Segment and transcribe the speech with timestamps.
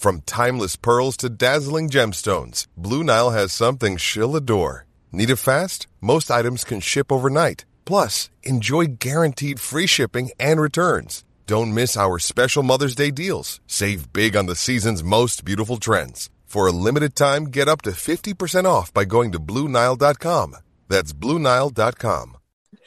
[0.00, 4.86] From timeless pearls to dazzling gemstones, Blue Nile has something she'll adore.
[5.12, 5.88] Need it fast?
[6.00, 7.66] Most items can ship overnight.
[7.84, 11.22] Plus, enjoy guaranteed free shipping and returns.
[11.46, 13.60] Don't miss our special Mother's Day deals.
[13.66, 16.30] Save big on the season's most beautiful trends.
[16.46, 20.56] For a limited time, get up to 50% off by going to BlueNile.com.
[20.88, 22.38] That's BlueNile.com.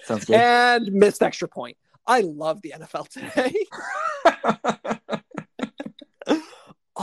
[0.01, 0.35] Sounds good.
[0.35, 1.77] and missed extra point.
[2.07, 3.53] I love the NFL today.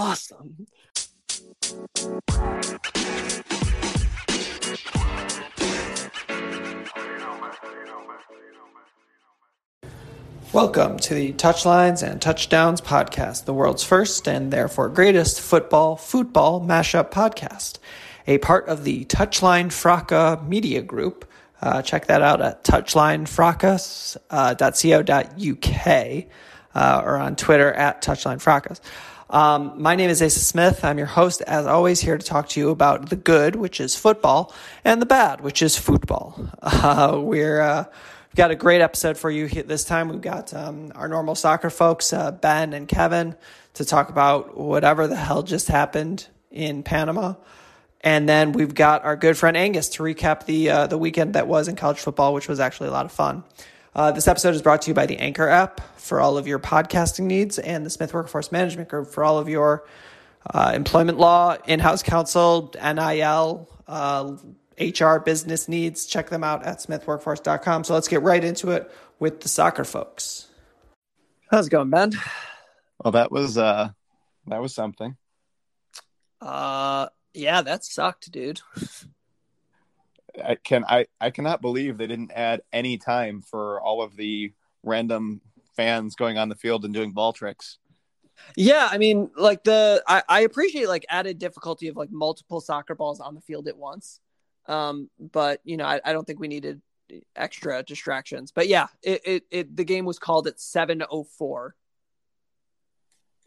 [0.00, 0.66] awesome.
[10.54, 16.62] Welcome to the Touchlines and Touchdowns podcast, the world's first and therefore greatest football football
[16.62, 17.76] mashup podcast,
[18.26, 21.30] a part of the Touchline Fracas Media Group.
[21.60, 24.54] Uh, check that out at touchlinefracas.co.uk uh,
[26.74, 28.80] or on Twitter at touchlinefracas.
[29.30, 30.84] Um, my name is Asa Smith.
[30.84, 33.94] I'm your host, as always, here to talk to you about the good, which is
[33.94, 34.52] football,
[34.84, 36.48] and the bad, which is football.
[36.62, 40.08] Uh, we're uh, we've got a great episode for you this time.
[40.08, 43.36] We've got um, our normal soccer folks, uh, Ben and Kevin,
[43.74, 47.34] to talk about whatever the hell just happened in Panama.
[48.00, 51.46] And then we've got our good friend Angus to recap the uh, the weekend that
[51.46, 53.44] was in college football, which was actually a lot of fun.
[53.94, 56.60] Uh, this episode is brought to you by the Anchor app for all of your
[56.60, 59.84] podcasting needs and the Smith Workforce Management Group for all of your
[60.54, 64.36] uh, employment law, in house counsel, NIL, uh,
[64.78, 66.06] HR business needs.
[66.06, 67.84] Check them out at smithworkforce.com.
[67.84, 70.48] So let's get right into it with the soccer folks.
[71.50, 72.12] How's it going, Ben?
[73.02, 73.90] Well, that was uh,
[74.46, 75.16] that was something.
[76.40, 78.60] Uh, yeah, that sucked, dude.
[80.42, 84.52] I can I I cannot believe they didn't add any time for all of the
[84.82, 85.40] random
[85.76, 87.78] fans going on the field and doing ball tricks.
[88.56, 92.94] Yeah, I mean, like the I, I appreciate like added difficulty of like multiple soccer
[92.94, 94.20] balls on the field at once.
[94.66, 96.80] Um, but you know, I, I don't think we needed
[97.36, 98.52] extra distractions.
[98.52, 101.74] But yeah, it, it, it the game was called at seven oh four.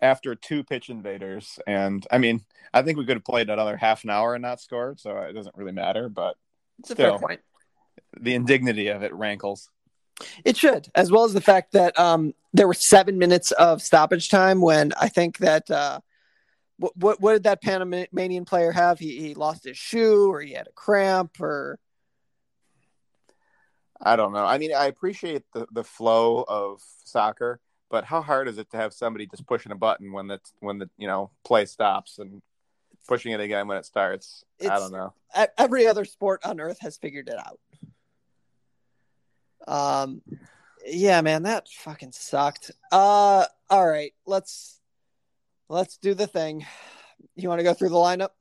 [0.02, 2.42] After two pitch invaders, and I mean,
[2.74, 5.34] I think we could have played another half an hour and not scored, so it
[5.34, 6.10] doesn't really matter.
[6.10, 6.36] But
[6.80, 7.18] It's a Still.
[7.18, 7.40] fair point.
[8.20, 9.70] the indignity of it rankles.
[10.46, 14.30] It should, as well as the fact that um, there were seven minutes of stoppage
[14.30, 16.00] time when I think that uh,
[16.78, 19.00] what, what what did that Panamanian player have?
[19.00, 21.80] He he lost his shoe, or he had a cramp, or
[24.02, 24.46] I don't know.
[24.46, 27.60] I mean, I appreciate the the flow of soccer,
[27.90, 30.78] but how hard is it to have somebody just pushing a button when that's when
[30.78, 32.42] the you know play stops and
[33.08, 34.44] pushing it again when it starts?
[34.62, 35.14] I don't know.
[35.58, 37.60] every other sport on earth has figured it out.
[39.68, 40.22] Um,
[40.86, 42.72] yeah, man, that fucking sucked.
[42.92, 44.80] Uh, all right, let's
[45.70, 46.66] let's do the thing.
[47.36, 48.32] You want to go through the lineup?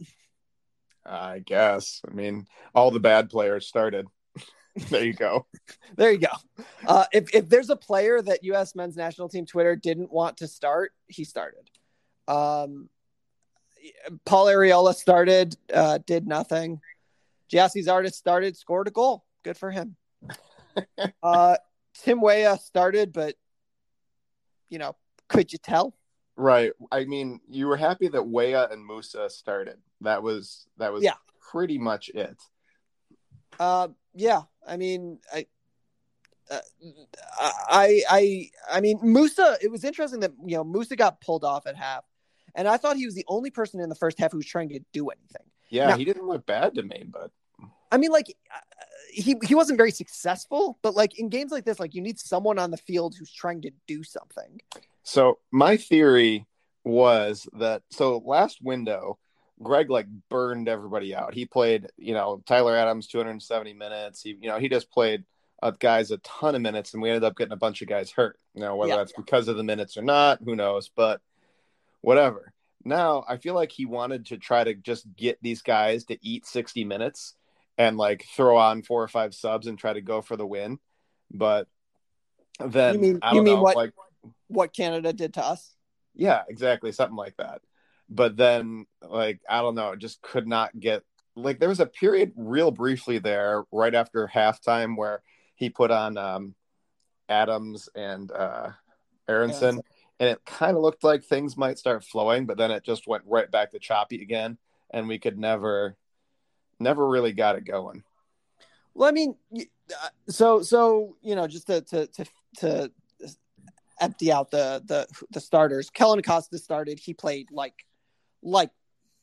[1.05, 2.01] I guess.
[2.09, 4.07] I mean, all the bad players started.
[4.91, 5.47] there you go.
[5.95, 6.65] There you go.
[6.87, 8.75] Uh, if if there's a player that U.S.
[8.75, 11.69] men's national team Twitter didn't want to start, he started.
[12.27, 12.89] Um,
[14.25, 16.81] Paul Arriola started, uh, did nothing.
[17.51, 19.25] Gyasi Zardes started, scored a goal.
[19.43, 19.97] Good for him.
[21.23, 21.57] uh,
[21.95, 23.37] Tim Weah started, but
[24.69, 24.97] you know,
[25.29, 25.95] could you tell?
[26.37, 26.73] Right.
[26.91, 29.77] I mean, you were happy that Weah and Musah started.
[30.01, 31.15] That was that was Yeah.
[31.51, 32.37] pretty much it.
[33.61, 35.47] Uh, yeah, I mean, I,
[36.51, 36.61] uh,
[37.39, 39.57] I, I, I mean, Musah.
[39.63, 42.05] It was interesting that you know Musah got pulled off at half,
[42.55, 44.69] and I thought he was the only person in the first half who was trying
[44.71, 45.47] to do anything.
[45.71, 47.31] Yeah, Now- he didn't look bad to me, but
[47.91, 48.59] I mean, like uh,
[49.13, 52.59] he he wasn't very successful, but like in games like this, like you need someone
[52.59, 54.61] on the field who's trying to do something.
[55.03, 56.47] So my theory
[56.85, 59.19] was that so last window,
[59.63, 61.35] Greg like burned everybody out.
[61.35, 64.23] He played, you know, Tyler Adams 270 minutes.
[64.23, 65.25] He, you know, he just played
[65.79, 68.37] guys a ton of minutes, and we ended up getting a bunch of guys hurt.
[68.55, 68.97] Know, whether Yeah.
[68.97, 70.91] that's because of the minutes or not, who knows?
[70.95, 71.21] But
[72.03, 72.53] whatever.
[72.85, 76.47] Now I feel like he wanted to try to just get these guys to eat
[76.47, 77.35] 60 minutes
[77.79, 80.79] and like throw on four or five subs and try to go for the win.
[81.31, 81.69] But
[82.61, 83.93] then You mean- I you mean know, what- like
[84.49, 85.75] What Canada did to us?
[86.15, 87.63] yeah, exactly, something like that.
[88.11, 91.03] But then, like, I don't know, just could not get
[91.35, 95.23] like there was a period real briefly there right after halftime where
[95.55, 96.55] he put on um
[97.31, 98.69] Adams and uh
[99.29, 99.83] Aaronson, Aaronson.
[100.23, 103.25] And it kind of looked like things might start flowing, but then it just went
[103.27, 104.57] right back to choppy again,
[104.93, 105.97] and we could never
[106.79, 108.05] never really got it going.
[108.95, 112.25] Well, I mean, uh, so so you know, just to to to,
[112.59, 112.93] to
[114.01, 115.91] empty out the the the starters.
[115.91, 117.01] Kellyn Acosta started.
[117.01, 117.85] He played like
[118.45, 118.71] like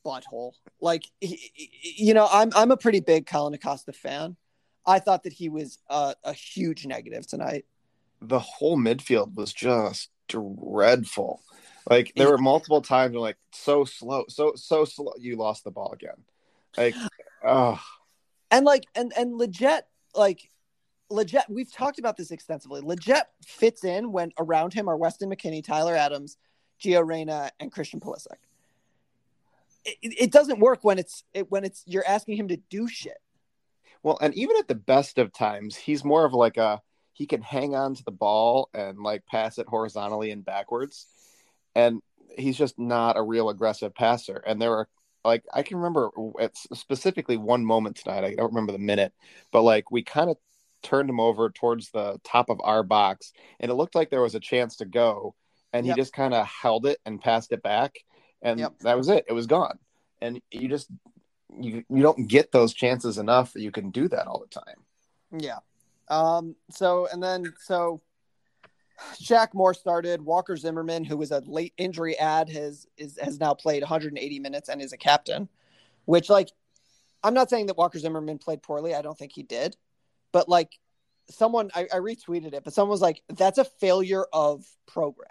[0.04, 0.52] butthole.
[0.82, 4.36] Like he, he- you know, I'm I'm a pretty big Kellyn Acosta fan.
[4.86, 7.64] I thought that he was a, a huge negative tonight.
[8.20, 11.42] the whole midfield was just dreadful.
[11.88, 15.92] Like there were multiple times like so slow, so so slow you lost the ball
[15.92, 16.24] again.
[16.76, 16.94] Like
[17.44, 17.80] oh
[18.50, 20.50] And like and and legit like
[21.08, 22.80] legit we've talked about this extensively.
[22.80, 26.36] Legit fits in when around him are Weston McKennie, Tyler Adams,
[26.80, 28.38] Gio Reyna, and Christian Pulisic.
[29.84, 32.86] It, it- it doesn't work when it's it, when it's you're asking him to do
[32.86, 33.18] shit.
[34.02, 36.80] well, and even at the best of times, he's more of like a
[37.20, 41.06] he can hang on to the ball and like pass it horizontally and backwards.
[41.74, 42.00] And
[42.38, 44.42] he's just not a real aggressive passer.
[44.46, 44.88] And there are
[45.22, 46.08] like I can remember
[46.40, 49.12] at specifically one moment tonight, I don't remember the minute,
[49.52, 50.38] but like we kind of
[50.82, 54.34] turned him over towards the top of our box and it looked like there was
[54.34, 55.34] a chance to go
[55.74, 55.96] and Yep.
[55.96, 57.96] he just kind of held it and passed it back
[58.40, 58.78] and Yep.
[58.80, 59.78] that was it it was gone
[60.22, 60.88] and you just
[61.60, 64.86] you you don't get those chances enough that you can do that all the time
[65.38, 65.58] Yeah.
[66.10, 66.56] Um.
[66.70, 68.02] So and then so
[69.20, 70.22] Shaq Moore started.
[70.22, 74.68] Walker Zimmerman, who was a late injury ad, has is has now played 180 minutes
[74.68, 75.48] and is a captain.
[76.04, 76.50] Which like,
[77.22, 78.94] I'm not saying that Walker Zimmerman played poorly.
[78.94, 79.76] I don't think he did,
[80.32, 80.78] but like,
[81.28, 85.28] someone I, I retweeted it, but someone was like, "That's a failure of program."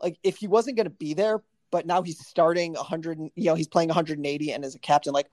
[0.00, 3.54] Like, if he wasn't going to be there, but now he's starting 100, you know,
[3.54, 5.12] he's playing 180 and is a captain.
[5.12, 5.28] Like,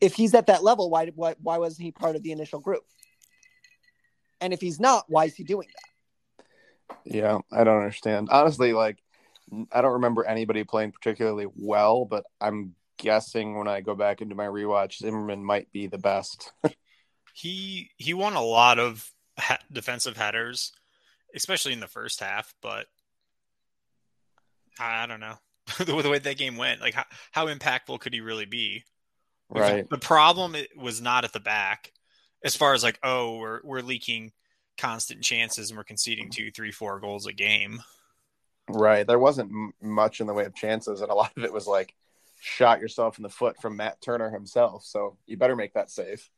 [0.00, 2.84] if he's at that level, why why why wasn't he part of the initial group?
[4.40, 6.94] And if he's not, why is he doing that?
[7.04, 8.98] yeah i don't understand honestly like
[9.72, 14.34] i don't remember anybody playing particularly well but i'm guessing when i go back into
[14.34, 16.50] my rewatch zimmerman might be the best
[17.38, 20.72] he he won a lot of ha- defensive headers,
[21.34, 22.52] especially in the first half.
[22.60, 22.86] But
[24.78, 25.36] I, I don't know
[25.84, 26.80] the, way- the way that game went.
[26.80, 28.84] Like how, how impactful could he really be?
[29.50, 31.92] right The problem it was not at the back,
[32.44, 34.32] as far as like oh we're we're leaking
[34.76, 37.82] constant chances and we're conceding two, three, four goals a game.
[38.68, 41.52] right there wasn't m- much in the way of chances and a lot of it
[41.52, 41.94] was like
[42.40, 46.28] shot yourself in the foot from matt turner himself so you better make that save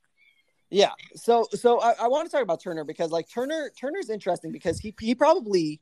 [0.70, 0.92] Yeah.
[1.16, 4.78] So so I, I want to talk about Turner because like Turner Turner's interesting because
[4.78, 5.80] he he probably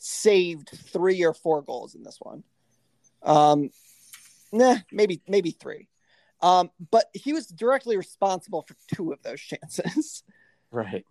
[0.00, 2.42] saved three or four goals in this one.
[3.22, 3.70] Um
[4.52, 5.86] nah, maybe maybe three.
[6.44, 10.22] Um, but he was directly responsible for two of those chances.
[10.70, 11.06] right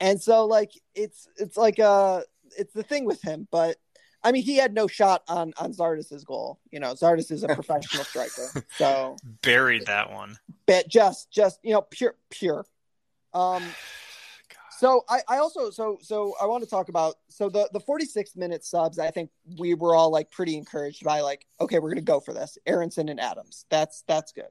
[0.00, 2.22] And so like it's it's like uh
[2.56, 3.76] it's the thing with him, but
[4.24, 6.58] I mean he had no shot on on Zardes's goal.
[6.70, 8.64] You know, Zardis is a professional striker.
[8.78, 10.38] So Buried that one.
[10.64, 12.64] but just just you know pure pure.
[13.34, 13.62] Um
[14.78, 18.36] so I, I also so so I want to talk about so the the 46
[18.36, 22.00] minute subs I think we were all like pretty encouraged by like okay we're gonna
[22.00, 24.48] go for this Aaronson and Adams that's that's good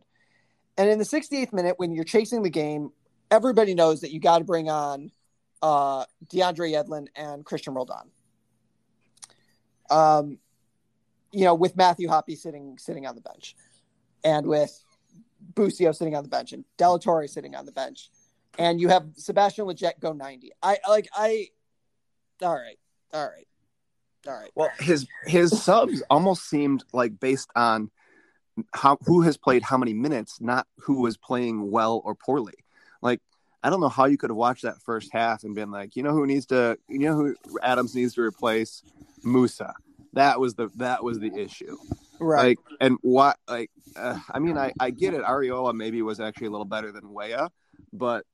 [0.77, 2.91] and in the 68th minute when you're chasing the game
[3.31, 5.12] everybody knows that you got to bring on
[5.62, 8.12] uh DeAndre Yedlin and Cristian Roldan
[9.89, 10.38] um
[11.31, 13.55] you know with Matthew Hoppe sitting sitting on the bench
[14.24, 14.84] and with
[15.55, 18.10] Busio sitting on the bench and De La Torre sitting on the bench
[18.57, 20.51] and you have Sebastian Lletget go 90.
[20.63, 21.50] I like I
[22.41, 22.77] all right.
[23.13, 23.48] All right.
[24.27, 24.51] All right.
[24.55, 27.89] Well, his his subs almost seemed like based on
[28.73, 32.55] how who has played how many minutes, not who was playing well or poorly.
[33.01, 33.21] Like
[33.63, 36.03] I don't know how you could have watched that first half and been like, you
[36.03, 38.83] know who needs to, you know who Adams needs to replace
[39.25, 39.73] Musah.
[40.13, 41.77] That was the that was the issue.
[42.19, 42.57] Right.
[42.57, 43.37] Like, and what?
[43.47, 45.21] Like, uh, I mean, I I get it.
[45.21, 47.49] Arriola maybe was actually a little better than Weah,
[47.93, 48.25] but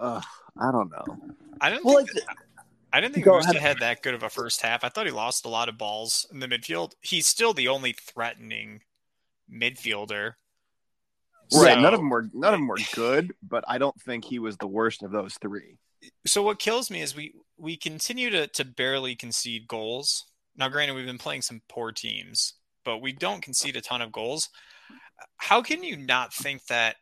[0.00, 0.20] uh,
[0.60, 1.04] I don't know.
[1.60, 2.36] I didn't Well, think like, that-
[2.92, 4.84] I didn't think Musah had that good of a first half.
[4.84, 6.92] I thought he lost a lot of balls in the midfield.
[7.00, 8.82] He's still the only threatening
[9.52, 10.34] midfielder.
[11.52, 11.74] Right.
[11.74, 14.38] So- None of them were none of them were good, but I don't think he
[14.38, 15.76] was the worst of those three.
[16.26, 20.26] so what kills me is we we continue to to barely concede goals.
[20.56, 24.12] Now, granted, we've been playing some poor teams, but we don't concede a ton of
[24.12, 24.48] goals.
[25.36, 26.96] How can you not think that,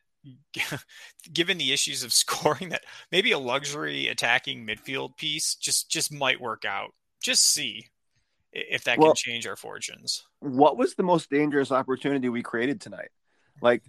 [1.33, 6.41] given the issues of scoring, that maybe a luxury attacking midfield piece just just might
[6.41, 6.91] work out?
[7.23, 7.87] Just see
[8.53, 10.27] if that Well- can change our fortunes.
[10.41, 13.11] What was the most dangerous opportunity we created tonight?
[13.61, 13.83] Like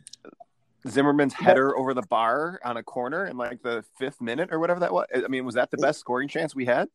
[0.88, 4.82] Zimmerman's header over the bar on a corner in like the fifth minute or whatever
[4.82, 5.08] that was.
[5.14, 6.90] I mean, was that the best scoring chance we had?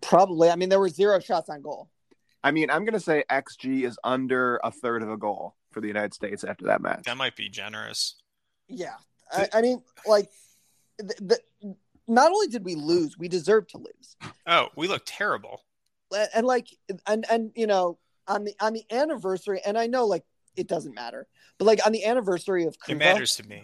[0.00, 0.50] Probably.
[0.50, 1.88] I mean, there were zero shots on goal.
[2.44, 5.80] I mean, I'm going to say XG is under a third of a goal for
[5.80, 7.04] the United States after that match.
[7.04, 8.16] That might be generous.
[8.68, 8.96] Yeah.
[9.30, 10.28] I, I mean, like,
[10.98, 11.76] the, the,
[12.08, 14.16] not only did we lose, we deserved to lose.
[14.46, 15.62] Oh, we look terrible.
[16.34, 16.68] And, like
[17.06, 20.24] and and you know on the on the anniversary and i know like
[20.56, 21.26] it doesn't matter
[21.58, 23.62] but like on the anniversary of It matters to me.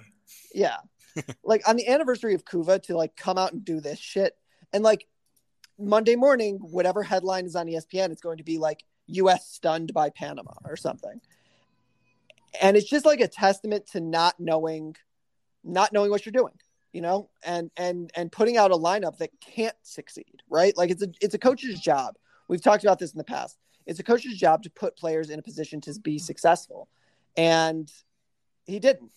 [0.54, 0.76] yeah.
[1.42, 4.36] Like on the anniversary of Couva to like come out and do this shit
[4.72, 5.06] and like
[5.76, 10.10] monday morning whatever headline is on espn it's going to be like us stunned by
[10.10, 11.20] panama or something.
[12.60, 14.96] And it's just like a testament to not knowing
[15.64, 16.54] not knowing what you're doing
[16.92, 20.76] you know and and and putting out a lineup that can't succeed right?
[20.76, 22.14] Like it's a it's a coach's job
[22.48, 25.38] we've talked about this in the past it's a coach's job to put players in
[25.38, 26.88] a position to be successful
[27.36, 27.92] and
[28.66, 29.10] he didn't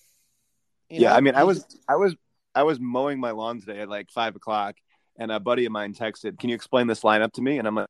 [0.89, 2.15] You yeah, know, I mean, I was I was
[2.53, 4.75] I was mowing my lawn today at like five o'clock,
[5.17, 7.75] and a buddy of mine texted, "Can you explain this lineup to me?" And I'm
[7.75, 7.87] like,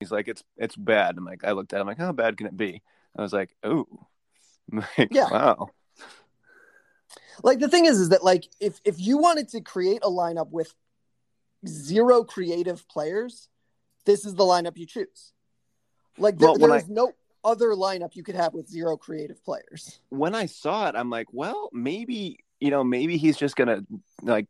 [0.00, 2.36] "He's like, it's it's bad." I'm like, I looked at, him, I'm like, "How bad
[2.36, 2.82] can it be?"
[3.16, 3.86] I was like, "Ooh,
[4.72, 5.28] like, Yeah.
[5.30, 5.68] wow."
[7.42, 10.50] like the thing is is that like if if you wanted to create a lineup
[10.50, 10.74] with
[11.66, 13.48] zero creative players
[14.04, 15.32] this is the lineup you choose
[16.18, 17.12] like there, Well, when there I- no
[17.44, 21.26] other lineup you could have with zero creative players When I saw it, I'm like,
[21.32, 23.82] well, maybe you know, maybe he's just gonna
[24.22, 24.46] like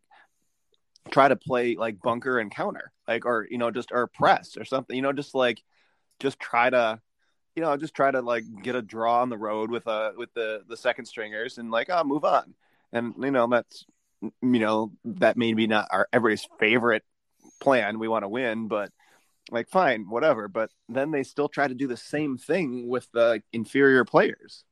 [1.11, 4.65] try to play like bunker and counter, like or you know, just or press or
[4.65, 5.63] something, you know, just like
[6.21, 7.01] just try to
[7.55, 10.33] you know, just try to like get a draw on the road with uh with
[10.35, 12.55] the the second stringers and like oh move on.
[12.93, 13.85] And you know, that's
[14.21, 17.05] you know, that may be not our everybody's favorite
[17.61, 17.99] plan.
[17.99, 18.91] We want to win, but
[19.51, 20.49] like fine, whatever.
[20.49, 24.65] But then they still try to do the same thing with the inferior players.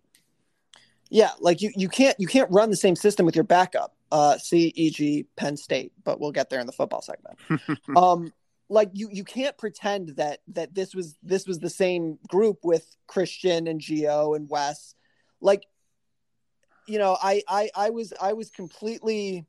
[1.11, 4.39] yeah like you you can't you can't run the same system with your backup uh
[4.39, 7.37] see eg penn state but we'll get there in the football segment
[7.97, 8.33] um
[8.69, 12.97] like you you can't pretend that that this was this was the same group with
[13.07, 14.95] christian and gio and wes
[15.41, 15.65] like
[16.87, 19.45] you know i i i was i was completely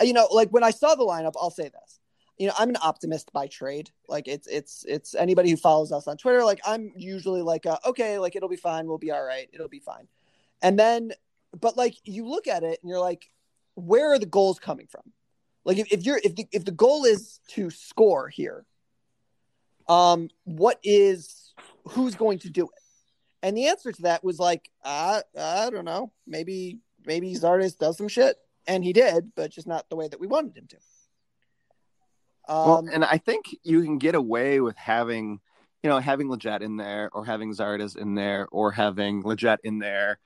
[0.00, 1.98] you know like when i saw the lineup i'll say this
[2.42, 3.90] you know i'm an optimist by trade.
[4.08, 7.78] Like it's it's it's anybody who follows us on twitter like i'm usually like uh,
[7.86, 8.88] okay like it'll be fine.
[8.88, 9.48] We'll be all right.
[9.52, 10.08] It'll be fine.
[10.60, 11.12] And then
[11.58, 13.30] but like you look at it and you're like
[13.76, 15.02] where are the goals coming from?
[15.64, 18.66] Like if, if you're if the if the goal is to score here
[19.88, 21.54] um what is
[21.90, 22.82] who's going to do it?
[23.44, 26.10] And the answer to that was like i i don't know.
[26.26, 28.36] Maybe maybe zardes does some shit.
[28.66, 30.76] And he did but just not the way that we wanted him to
[32.48, 35.40] um Well, and I think you can get away with having,
[35.82, 39.78] you know, having Lletget in there, or having Zardes in there, or having Lletget in
[39.78, 40.18] there,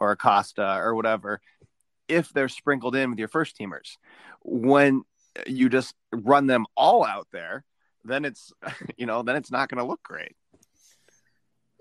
[0.00, 1.40] or Acosta, or whatever,
[2.08, 3.96] if they're sprinkled in with your first teamers.
[4.42, 5.02] When
[5.46, 7.64] you just run them all out there,
[8.04, 8.52] then it's,
[8.96, 10.34] you know, then it's not going to look great.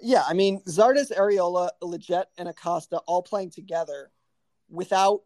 [0.04, 4.12] Yeah, I mean Zardes, Arriola, Lletget, and Acosta all playing together
[4.70, 5.22] without,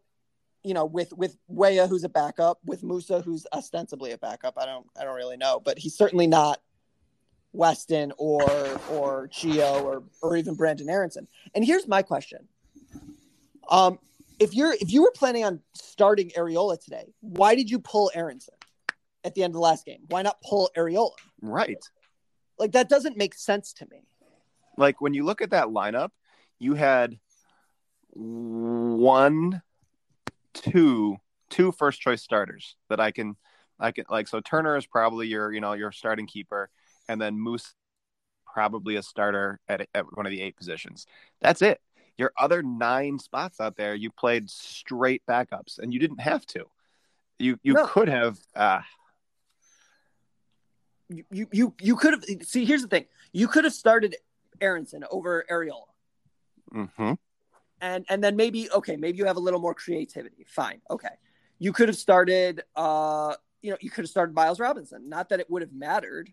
[0.65, 4.55] you know, with with Weah who's a backup, with Musah who's ostensibly a backup.
[4.57, 6.59] I don't I don't really know, but he's certainly not
[7.53, 8.43] Weston or
[8.89, 11.27] or Gio or or even Brenden Aaronson.
[11.53, 12.47] And here's my question:
[13.69, 13.99] Um,
[14.39, 18.55] if you're if you were planning on starting Arriola today, why did you pull Aaronson
[19.23, 19.99] at the end of the last game?
[20.09, 21.11] Why not pull Arriola?
[21.41, 21.83] Right.
[22.57, 24.01] Like that doesn't make sense to me.
[24.77, 26.09] Like when you look at that lineup,
[26.57, 27.19] you had
[28.15, 29.61] one,
[30.55, 31.17] two,
[31.49, 33.35] two first choice starters that I can,
[33.79, 34.27] I can like.
[34.27, 36.69] So Turner is probably your, you know, your starting keeper,
[37.07, 37.73] and then Moose
[38.51, 41.05] probably a starter at, at one of the eight positions.
[41.41, 41.81] That's it.
[42.17, 46.65] Your other nine spots out there, you played straight backups, and you didn't have to.
[47.37, 47.85] You you No.
[47.85, 48.39] could have.
[48.55, 48.79] Uh,
[51.09, 54.15] you you you, could have see here's the thing you could have started
[54.61, 55.83] Aaronson over Arriola.
[56.73, 57.13] Mm-hmm.
[57.81, 60.45] And and then maybe okay, maybe you have a little more creativity.
[60.47, 60.81] Fine.
[60.89, 61.09] Okay.
[61.59, 65.09] You could have started uh you know, you could have started Miles Robinson.
[65.09, 66.31] Not that it would have mattered,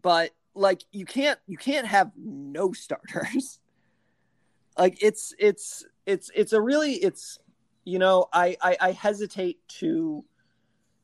[0.00, 3.58] but like you can't you can't have no starters.
[4.78, 7.38] like it's it's it's it's a really it's
[7.84, 10.24] you know, I, I I hesitate to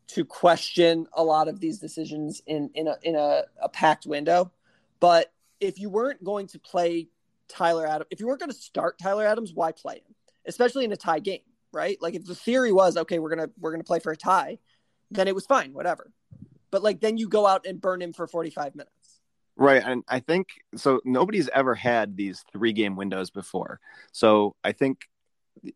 [0.09, 4.53] to question a lot of these decisions in in a in a, a packed window.
[5.01, 7.09] But if you weren't going to play
[7.53, 10.15] Tyler Adams, if you weren't going to start Tyler Adams, why play him?
[10.47, 11.43] Especially in a tie game,
[11.73, 11.97] right?
[12.01, 14.59] Like if the theory was okay, we're gonna we're gonna play for a tie,
[15.11, 16.11] then it was fine, whatever.
[16.73, 19.21] But like then you go out and burn him for forty five minutes.
[19.55, 19.83] Right.
[19.85, 21.01] And I think so.
[21.05, 23.79] Nobody's ever had these three game windows before.
[24.11, 25.09] So I think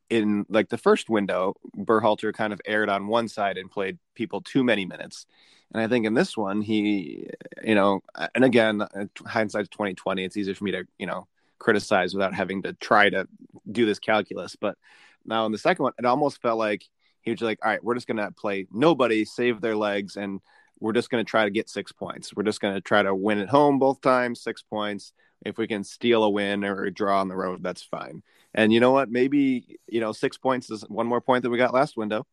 [0.08, 4.40] in like the first window, Berhalter kind of aired on one side and played people
[4.40, 5.26] too many minutes.
[5.72, 7.28] And I think in this one, he,
[7.62, 8.00] you know,
[8.34, 10.24] and again, uh, hindsight's twenty twenty.
[10.24, 13.26] It's easier for me to, you know, criticize without having to try to
[13.70, 14.56] do this calculus.
[14.56, 14.76] But
[15.24, 16.84] now in the second one, it almost felt like
[17.22, 20.40] he was like, all right, we're just going to play nobody, save their legs, and
[20.78, 22.34] we're just going to try to get six points.
[22.34, 25.12] We're just going to try to win at home both times, six points.
[25.44, 28.22] If we can steal a win or a draw on the road, that's fine.
[28.54, 29.10] And you know what?
[29.10, 32.26] Maybe, you know, six points is one more point that we got last window.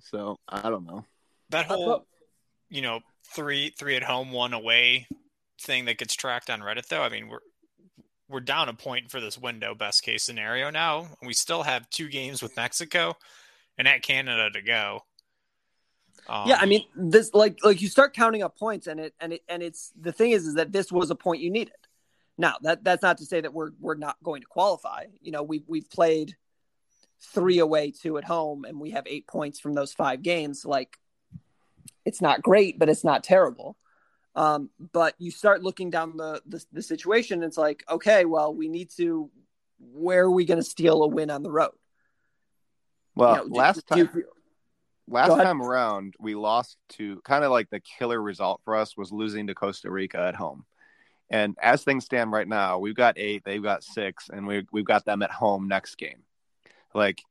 [0.00, 1.04] So I don't know.
[1.50, 2.06] That whole,
[2.68, 3.00] you know,
[3.34, 5.06] three three at home, one away
[5.60, 7.02] thing that gets tracked on Reddit though.
[7.02, 7.40] I mean, we're
[8.30, 11.08] we're down a point for this window, best case scenario now.
[11.22, 13.16] We still have two games with Mexico
[13.76, 15.04] and at Canada to go.
[16.28, 19.32] Um, yeah, I mean, this like like you start counting up points, and it and
[19.32, 21.74] it and it's the thing is is that this was a point you needed.
[22.38, 25.06] Now that that's not to say that we're we're not going to qualify.
[25.20, 26.36] You know, we've we've played
[27.20, 30.64] three away, two at home, and we have eight points from those five games.
[30.64, 30.96] Like,
[32.04, 33.76] it's not great, but it's not terrible.
[34.34, 38.68] Um, but you start looking down the, the the situation, it's like, okay, well, we
[38.68, 39.30] need to.
[39.78, 41.72] Where are we going to steal a win on the road?
[43.14, 44.06] Well, you know, last do, time.
[44.12, 44.24] Do you,
[45.08, 49.10] last time around, we lost to kind of like the killer result for us was
[49.10, 50.64] losing to Costa Rica at home.
[51.30, 54.84] And as things stand right now, we've got eight, they've got six, and we we've
[54.84, 56.22] got them at home next game.
[56.94, 57.22] Like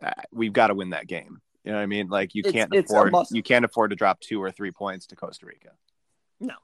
[0.00, 1.40] uh, we've got to win that game.
[1.64, 2.08] You know what I mean?
[2.08, 5.16] Like you can't it's afford you can't afford to drop two or three points to
[5.16, 5.70] Costa Rica.
[6.42, 6.54] No,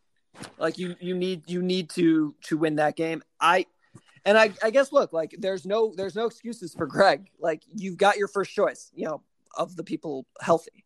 [0.59, 3.23] like you you need you need to to win that game.
[3.41, 3.67] I
[4.25, 7.31] and I I guess look like there's no there's no excuses for Greg.
[7.41, 8.91] Like you've got your first choice.
[8.95, 9.23] You know
[9.57, 10.85] of the people healthy.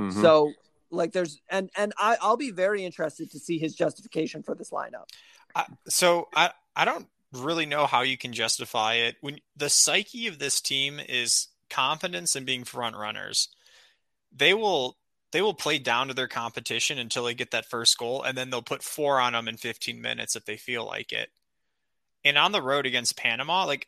[0.00, 0.22] Mm-hmm.
[0.22, 0.52] So
[0.90, 4.70] like there's and and I I'll be very interested to see his justification for this
[4.70, 5.08] lineup.
[5.54, 10.26] Uh, so I I don't really know how you can justify it when the psyche
[10.28, 13.48] of this team is confidence and being front runners.
[14.34, 14.96] They will
[15.32, 18.50] they will play down to their competition until they get that first goal, and then
[18.50, 21.30] they'll put four on them in 15 minutes if they feel like it.
[22.24, 23.86] And on the road against Panama, like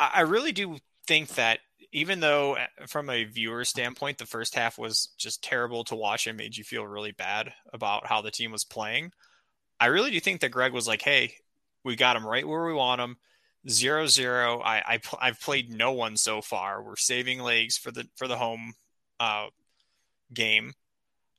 [0.00, 1.60] I, really do think that
[1.92, 6.26] even though uh, from a viewer standpoint the first half was just terrible to watch
[6.26, 9.10] and made you feel really bad about how the team was playing
[9.80, 11.34] i really do think that greg was like hey
[11.84, 13.16] we got him right where we want him
[13.68, 18.06] zero zero i, I i've played no one so far we're saving legs for the
[18.16, 18.74] for the home
[19.18, 19.46] uh
[20.32, 20.72] game.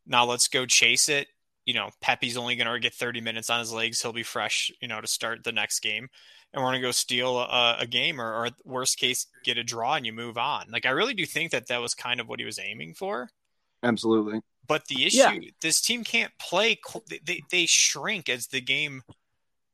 [0.06, 1.28] Now let's go chase it.
[1.66, 4.02] You know pepi's only going to get 30 minutes on his legs.
[4.02, 6.10] He'll be fresh you know to start the next game.
[6.52, 9.64] And we're going to go steal a, a game or, or, worst case get a
[9.64, 10.66] draw and you move on.
[10.72, 13.30] Like i really do think that that was kind of what he was aiming for.
[13.84, 14.42] Absolutely.
[14.68, 15.40] But the issue yeah.
[15.62, 16.80] this team can't play
[17.24, 19.04] they, they shrink as the game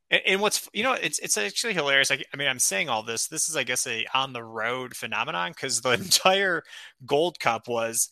[0.09, 2.11] and, and what's you know it's it's actually hilarious.
[2.11, 4.95] I, I mean i'm saying all this this is i guess a on the road
[4.95, 6.63] phenomenon because the entire
[7.05, 8.09] gold cup was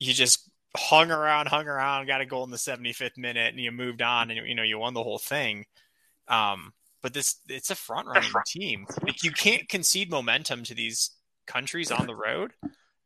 [0.00, 3.72] you just hung around hung around got a goal in the 75th minute and you
[3.72, 5.64] moved on and you know you won the whole thing
[6.28, 8.86] um but this it's a front running team.
[9.02, 11.10] Like you can't concede momentum to these
[11.46, 12.52] countries on the road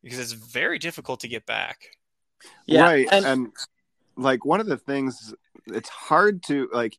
[0.03, 1.77] because it's very difficult to get back.
[2.65, 3.07] Yeah, right.
[3.11, 3.47] And, and
[4.17, 5.33] like one of the things
[5.67, 6.97] it's hard to like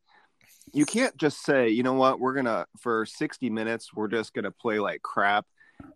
[0.72, 4.50] you can't just say, you know what, we're gonna for 60 minutes, we're just gonna
[4.50, 5.46] play like crap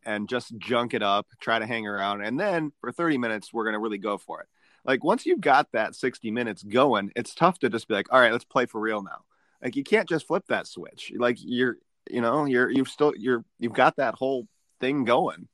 [0.05, 3.65] and just junk it up, try to hang around, and then for 30 minutes, we're
[3.65, 4.49] gonna really go for it.
[4.85, 8.21] Like once you've got that 60 minutes going, it's tough to just be like, all
[8.21, 9.25] right, let's play for real now.
[9.63, 11.13] Like you can't just flip that switch.
[11.17, 11.77] Like you're,
[12.11, 14.49] you know, you're you've still you're you've got that whole
[14.81, 15.49] thing going.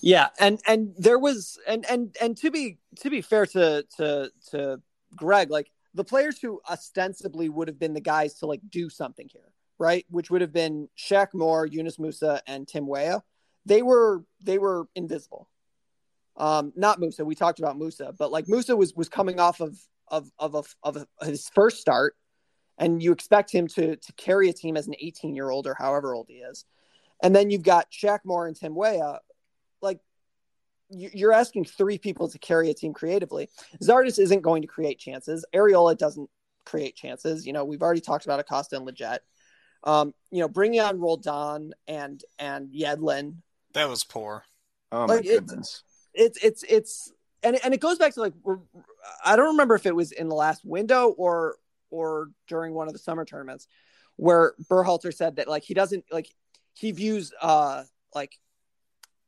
[0.00, 4.30] Yeah, and and there was and and and to be to be fair to to
[4.50, 4.80] to
[5.14, 9.28] Greg, like the players who ostensibly would have been the guys to like do something
[9.32, 10.04] here, right?
[10.08, 13.22] Which would have been Shaq Moore, Yunus Musah, and Tim Weah.
[13.66, 15.48] They were they were invisible.
[16.36, 17.24] Um, not Musah.
[17.24, 20.62] We talked about Musah, but like Musah was was coming off of of of a,
[20.82, 22.14] of a, his first start
[22.78, 25.74] and you expect him to to carry a team as an 18 year old or
[25.74, 26.64] however old he is.
[27.22, 29.20] And then you've got Shaq Moore and Tim Weah.
[29.80, 30.00] Like
[30.90, 33.48] you're asking three people to carry a team creatively.
[33.82, 35.44] Zardes isn't going to create chances.
[35.54, 36.28] Arriola doesn't
[36.66, 37.46] create chances.
[37.46, 39.18] You know, we've already talked about Acosta and Lletget.
[39.84, 43.36] Um, you know, bringing on Roldan and and Yedlin.
[43.74, 44.44] That was poor.
[44.90, 45.82] Oh my like, goodness.
[46.14, 48.32] It's it's it's and and it goes back to like
[49.24, 51.56] I don't remember if it was in the last window or
[51.90, 53.68] or during one of the summer tournaments
[54.16, 56.28] where Berhalter said that like he doesn't like
[56.72, 58.38] he views uh like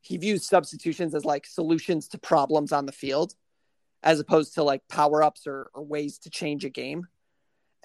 [0.01, 3.35] he views substitutions as like solutions to problems on the field
[4.03, 7.09] as opposed to like power ups or, or ways to change a game.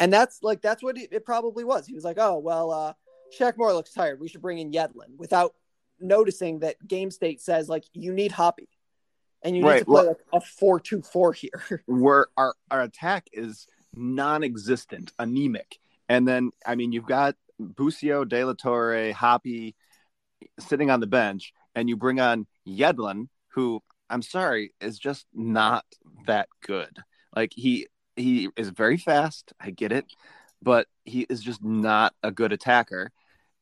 [0.01, 1.85] And that's like that's what it probably was.
[1.85, 2.93] He was like, "Oh well, uh,
[3.37, 4.19] Shaq Moore looks tired.
[4.19, 5.53] We should bring in Yedlin," without
[5.99, 8.67] noticing that game state says like you need Hoppe,
[9.43, 9.79] and you need right.
[9.79, 11.83] to play well, like a four-two-four here.
[11.85, 15.77] where our our attack is non-existent, anemic,
[16.09, 19.75] and then I mean you've got Busio, De La Torre, Hoppe
[20.59, 25.85] sitting on the bench, and you bring on Yedlin, who I'm sorry is just not
[26.25, 26.97] that good.
[27.35, 27.85] Like he
[28.21, 29.53] he is very fast.
[29.59, 30.05] I get it,
[30.61, 33.11] but he is just not a good attacker.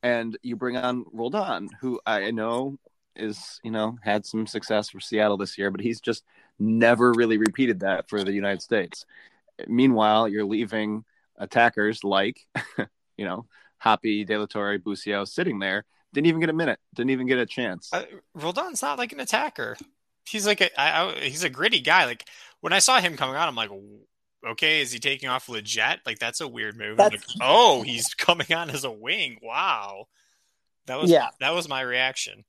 [0.04, 2.78] And you bring on Roldan, who I know
[3.16, 6.24] is you know had some success for Seattle this year, but he's just
[6.58, 9.06] never really repeated that for the United States.
[9.68, 11.04] Meanwhile, you're leaving
[11.38, 12.46] attackers like
[13.18, 13.46] you know
[13.84, 15.86] Hoppe, De La Torre, Busio sitting there.
[16.14, 16.80] Didn't even get a minute.
[16.96, 17.90] Didn't even get a chance.
[17.94, 19.78] Uh, Roldan's not like an attacker.
[20.26, 22.06] He's like a I, I, he's a gritty guy.
[22.06, 22.26] Like
[22.62, 23.70] when I saw him coming out, I'm like,
[24.46, 26.00] okay, is he taking off Lletget?
[26.06, 26.98] Like that's a weird move.
[26.98, 29.38] Like, oh, he's coming on as a wing.
[29.42, 30.08] Wow,
[30.86, 31.30] that was yeah.
[31.40, 32.46] that was my reaction.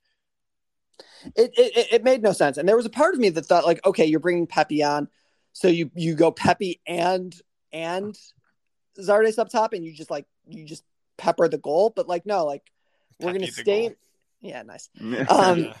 [1.35, 3.65] It, it it made no sense, and there was a part of me that thought
[3.65, 5.07] like, okay, you're bringing Pepi on,
[5.53, 7.35] so you you go Pepi and
[7.71, 8.17] and
[8.99, 10.83] Zardes up top, and you just like you just
[11.17, 12.63] pepper the goal, but like no, like
[13.19, 13.95] we're gonna stay.
[14.41, 14.89] Yeah, nice.
[15.29, 15.71] um,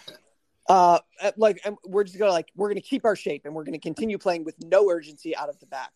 [0.69, 0.99] uh,
[1.37, 4.43] like we're just gonna like we're gonna keep our shape, and we're gonna continue playing
[4.43, 5.91] with no urgency out of the back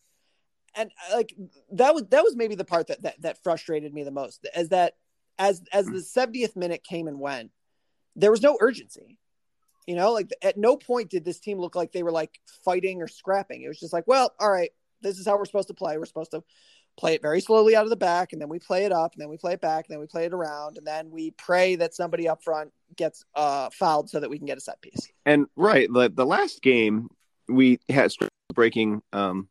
[0.75, 1.33] and uh, like
[1.71, 4.69] that was that was maybe the part that that, that frustrated me the most is
[4.69, 4.95] that
[5.38, 7.51] as as the 70th minute came and went
[8.15, 9.19] there was no urgency.
[9.88, 13.01] You know like at no point did this team look like they were like fighting
[13.01, 13.61] or scrapping.
[13.61, 15.97] It was just like well all right this is how we're supposed to play.
[15.97, 16.43] We're supposed to
[16.97, 19.21] play it very slowly out of the back and then we play it up and
[19.21, 21.75] then we play it back and then we play it around and then we pray
[21.75, 25.09] that somebody up front gets uh fouled so that we can get a set piece.
[25.25, 27.09] And right the, the last game
[27.47, 28.11] we had
[28.53, 29.49] breaking um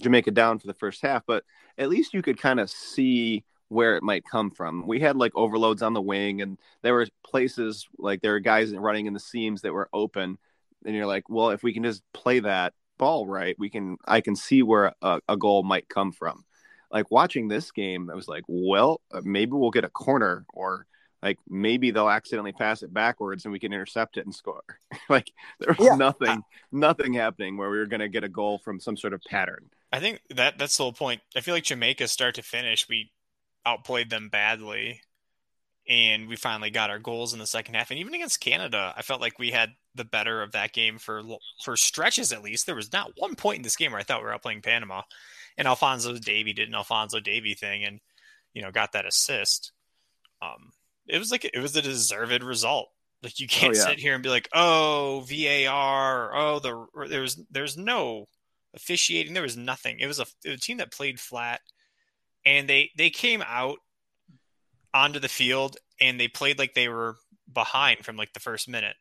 [0.00, 1.44] Jamaica down for the first half, but
[1.78, 4.86] at least you could kind of see where it might come from.
[4.86, 8.74] We had like overloads on the wing, and there were places like there were guys
[8.74, 10.38] running in the seams that were open,
[10.84, 13.96] and you're like, well, if we can just play that ball right, we can.
[14.04, 16.44] I can see where a, a goal might come from.
[16.90, 20.86] Like watching this game, I was like, well, uh, maybe we'll get a corner or
[21.22, 24.62] like maybe they'll accidentally pass it backwards and we can intercept it and score.
[25.08, 25.96] like there was yeah.
[25.96, 29.20] nothing, nothing happening where we were going to get a goal from some sort of
[29.28, 29.68] pattern.
[29.92, 31.20] I think that that's the whole point.
[31.36, 33.12] I feel like Jamaica start to finish, we
[33.64, 35.00] outplayed them badly,
[35.88, 37.90] and we finally got our goals in the second half.
[37.90, 41.22] And even against Canada, I felt like we had the better of that game for
[41.62, 42.66] for stretches at least.
[42.66, 45.02] There was not one point in this game where I thought we were outplaying Panama,
[45.56, 48.00] and Alfonso Davies did an Alfonso Davies thing, and
[48.54, 49.72] you know got that assist.
[50.42, 50.72] Um,
[51.06, 52.88] it was like it was a deserved result.
[53.22, 53.86] Like you can't oh, yeah.
[53.86, 58.26] sit here and be like, "Oh, VAR," or, "Oh, the there's there's no
[58.76, 59.34] officiating.
[59.34, 59.98] There was nothing.
[59.98, 61.60] It was a, it was a team that played flat,
[62.44, 63.78] and they they came out
[64.94, 67.16] onto the field and they played like they were
[67.52, 68.96] behind from like the first minute.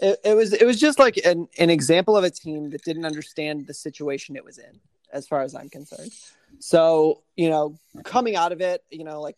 [0.00, 3.04] It, it, was it was just like an, an example of a team that didn't
[3.04, 4.80] understand the situation it was in,
[5.12, 6.12] as far as I'm concerned.
[6.58, 9.36] So you know, coming out of it, you know, like,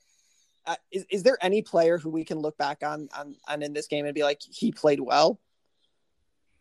[0.66, 3.74] uh, is is there any player who we can look back on on, on in
[3.74, 5.38] this game and be like he played well?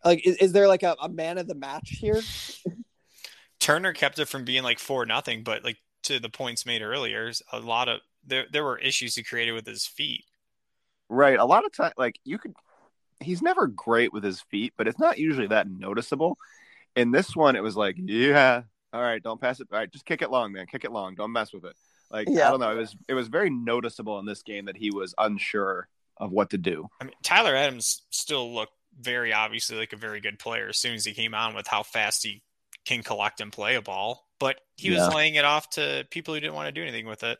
[0.05, 2.21] Like, is, is there like a, a man of the match here?
[3.59, 7.31] Turner kept it from being like four nothing, but like to the points made earlier,
[7.51, 10.23] a lot of there there were issues he created with his feet.
[11.09, 11.39] Right.
[11.39, 12.53] A lot of time, like you could,
[13.19, 16.37] he's never great with his feet, but it's not usually that noticeable.
[16.95, 18.61] In this one, it was like, yeah,
[18.93, 19.67] all right, don't pass it.
[19.71, 20.67] All right, just kick it long, man.
[20.67, 21.15] Kick it long.
[21.15, 21.75] Don't mess with it.
[22.11, 22.47] Like yeah.
[22.47, 22.71] I don't know.
[22.71, 25.87] It was it was very noticeable in this game that he was unsure
[26.17, 26.87] of what to do.
[27.01, 30.93] I mean, Tyler Adams still looked very obviously like a very good player as soon
[30.95, 32.41] as he came on with how fast he
[32.85, 34.27] can collect and play a ball.
[34.39, 37.23] But he was laying it off to people who didn't want to do anything with
[37.23, 37.39] it.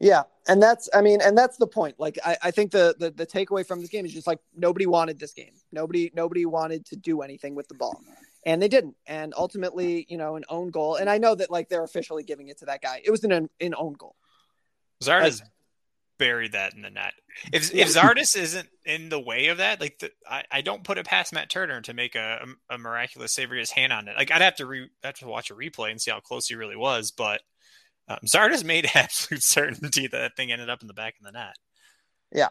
[0.00, 1.96] Yeah, and that's I mean, and that's the point.
[1.98, 4.86] Like I, I think the, the the takeaway from this game is just like nobody
[4.86, 5.52] wanted this game.
[5.72, 8.00] Nobody nobody wanted to do anything with the ball.
[8.46, 8.94] And they didn't.
[9.06, 10.96] And ultimately, you know, an own goal.
[10.96, 13.02] And I know that like they're officially giving it to that guy.
[13.04, 14.14] It was an an own goal.
[15.02, 15.42] Zardes
[16.18, 17.14] buried that in the net.
[17.52, 20.98] If if Zardes isn't in the way of that, like the, I, I don't put
[20.98, 24.16] it past Matt Turner to make a, a miraculous save or his hand on it.
[24.16, 26.48] Like I'd have to re, I'd have to watch a replay and see how close
[26.48, 27.42] he really was, but
[28.08, 31.32] um, Zardes made absolute certainty that that thing ended up in the back of the
[31.32, 31.56] net.
[32.32, 32.48] Yeah.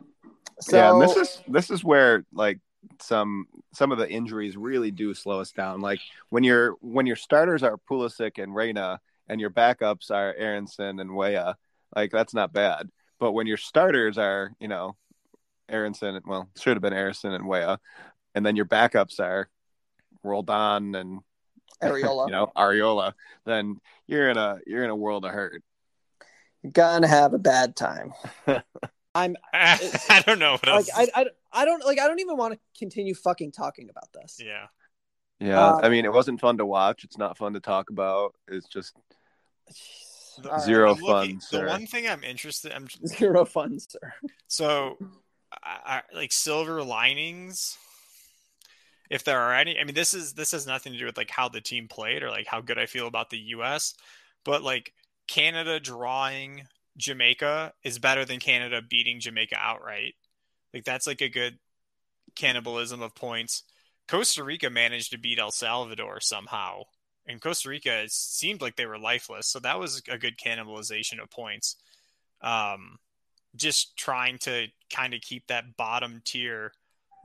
[0.59, 2.59] So yeah, and this is this is where like
[3.01, 5.81] some some of the injuries really do slow us down.
[5.81, 10.99] Like when your when your starters are Pulisic and Reyna and your backups are Aaronson
[10.99, 11.55] and Weah,
[11.95, 12.89] like that's not bad.
[13.19, 14.95] But when your starters are, you know,
[15.69, 17.79] Aaronson, well, should have been Aaronson and Weah,
[18.33, 19.49] and then your backups are
[20.23, 21.19] Roldan and
[21.81, 22.25] Arriola.
[22.27, 23.13] you know, Arriola,
[23.45, 25.63] then you're in a you're in a world of hurt.
[26.63, 28.13] You're gonna have a bad time.
[29.15, 29.35] I'm.
[29.53, 30.89] I don't know what Like else.
[30.95, 31.99] I, I, I don't like.
[31.99, 34.39] I don't even want to continue fucking talking about this.
[34.43, 34.67] yeah.
[35.39, 37.03] Yeah, Um, I mean, it wasn't fun to watch.
[37.03, 38.33] It's not fun to talk about.
[38.47, 38.95] It's just
[40.41, 44.13] The- zero I'm looking- fun, The one thing I'm interested, I'm Zero fun, sir.
[44.47, 44.97] So,
[45.63, 47.77] I, I, like silver linings,
[49.09, 49.79] if there are any.
[49.79, 52.23] I mean, this is this has nothing to do with like how the team played
[52.23, 53.93] or like how good I feel about the U.S.
[54.43, 54.93] But like
[55.27, 56.63] Canada drawing
[56.97, 60.15] Jamaica is better than Canada beating Jamaica outright.
[60.73, 61.59] Like that's like a good
[62.35, 63.63] cannibalism of points.
[64.07, 66.83] Costa Rica managed to beat El Salvador somehow,
[67.25, 69.47] and Costa Rica seemed like they were lifeless.
[69.47, 71.75] So that was a good cannibalization of points.
[72.41, 72.97] Um,
[73.55, 76.71] just trying to kind of keep that bottom tier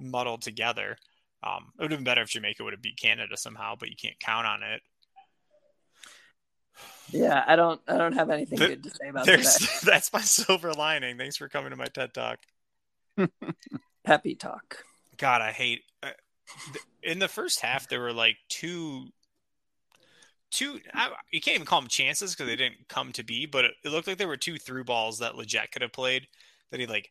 [0.01, 0.97] muddled together.
[1.43, 3.97] Um, it would have been better if Jamaica would have beat Canada somehow, but you
[3.97, 4.81] can't count on it.
[7.11, 7.81] Yeah, I don't.
[7.87, 9.81] I don't have anything Th- good to say about that.
[9.85, 11.19] that's my silver lining.
[11.19, 12.39] Thanks for coming to my TED Talk.
[14.05, 14.85] Peppy talk.
[15.19, 15.83] God, I hate.
[16.03, 16.11] Uh,
[16.73, 19.09] th- in the first half, there were like two,
[20.51, 20.81] two.
[20.95, 23.47] I, you can't even call them chances because they didn't come to be.
[23.47, 26.27] But it, it looked like there were two through balls that Lletget could have played
[26.71, 27.11] that he like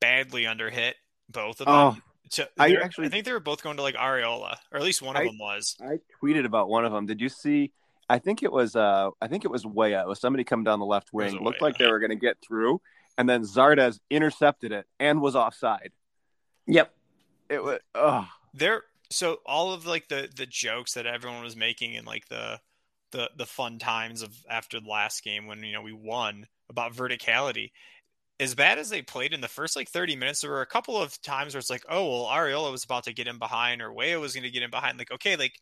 [0.00, 0.94] badly underhit
[1.30, 1.74] both of them.
[1.74, 1.96] Oh,
[2.30, 5.02] To- I actually- I think they were both going to like Arriola, or at least
[5.02, 5.76] one of I- them was.
[5.80, 7.06] I tweeted about one of them.
[7.06, 7.72] Did you see?
[8.10, 8.74] I think it was.
[8.76, 10.02] Uh, I think it was Weah.
[10.02, 11.36] It was somebody come down the left wing.
[11.36, 11.68] a Looked Weah.
[11.68, 12.80] like they were going to get through,
[13.18, 15.92] and then Zardes intercepted it and was offside.
[16.66, 16.92] Yep.
[17.50, 17.80] It was.
[17.94, 22.28] Oh, there so all of like the the jokes that everyone was making and like
[22.28, 22.60] the
[23.12, 26.92] the the fun times of after the last game when you know we won about
[26.94, 27.70] verticality
[28.40, 31.00] as bad as they played in the first like 30 minutes there were a couple
[31.00, 33.92] of times where it's like oh well Arriola was about to get in behind or
[33.92, 35.54] Weah was going to get in behind like okay like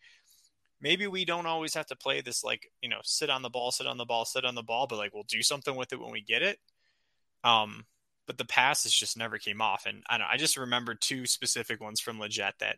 [0.80, 3.70] maybe we don't always have to play this like you know sit on the ball
[3.70, 6.00] sit on the ball sit on the ball but like we'll do something with it
[6.00, 6.58] when we get it
[7.44, 7.84] um
[8.26, 9.86] but the passes just never came off.
[9.86, 12.76] And I don't I just remember two specific ones from Lletget that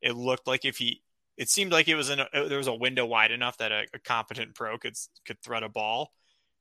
[0.00, 1.02] it looked like if he,
[1.36, 3.84] it seemed like it was in a, there was a window wide enough that a,
[3.94, 4.94] a competent pro could
[5.26, 6.12] could thread a ball,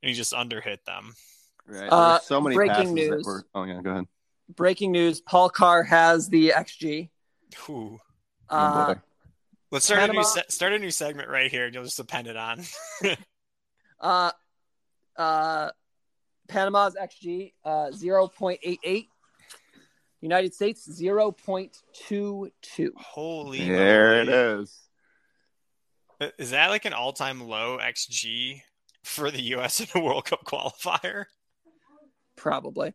[0.02, 1.13] and he just underhit them.
[1.67, 1.80] Right.
[1.89, 3.25] There Uh, so many breaking passes that news.
[3.25, 3.45] were.
[3.56, 4.06] Oh yeah, go ahead.
[4.56, 7.10] Breaking news: Paul Carr has the XG.
[7.69, 7.99] Ooh.
[8.49, 9.01] Uh, Oh.
[9.71, 12.28] Let's start a new se- start a new segment right here, and you'll just depend
[12.28, 12.62] it on.
[13.99, 14.32] uh,
[15.17, 15.71] uh,
[16.47, 19.10] Panama's XG uh, zero point eight eight.
[20.21, 22.93] United States zero point two two.
[22.95, 24.62] Holy, There it moly.
[24.63, 24.80] is.
[26.39, 28.62] Is that like an all time low xG
[29.04, 29.82] for the U.S.
[29.82, 31.25] in a World Cup qualifier?
[32.36, 32.93] Probably.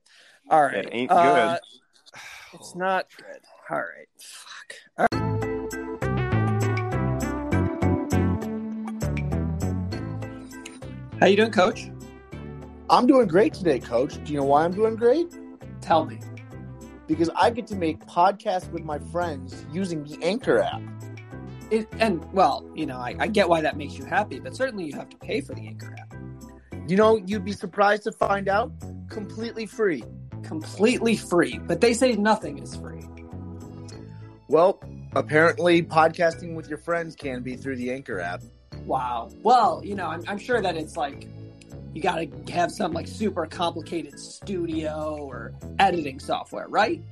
[0.49, 0.85] All right.
[0.85, 2.21] It ain't Uh, good.
[2.55, 3.41] it's not good.
[3.71, 4.09] All right.
[4.19, 5.81] Fuck.
[11.21, 11.91] How you doing, Coach?
[12.89, 14.23] I'm doing great today, Coach.
[14.25, 15.39] Do you know why I'm doing great?
[15.81, 16.19] Tell me.
[17.07, 20.81] Because I get to make podcasts with my friends using the Anchor app.
[21.71, 24.85] It, and well, you know, I, I get why that makes you happy, but certainly
[24.85, 26.15] you have to pay for the Anchor app.
[26.89, 28.73] You know, you'd be surprised to find out
[29.11, 30.03] completely free.
[30.43, 33.05] Completely free, but they say nothing is free.
[34.49, 38.43] Well, apparently, podcasting with your friends can be through the Anchor app.
[38.87, 39.31] Wow.
[39.43, 41.29] Well, you know, I'm, I'm sure that it's like
[41.93, 47.03] you got to have some like super complicated studio or editing software, right?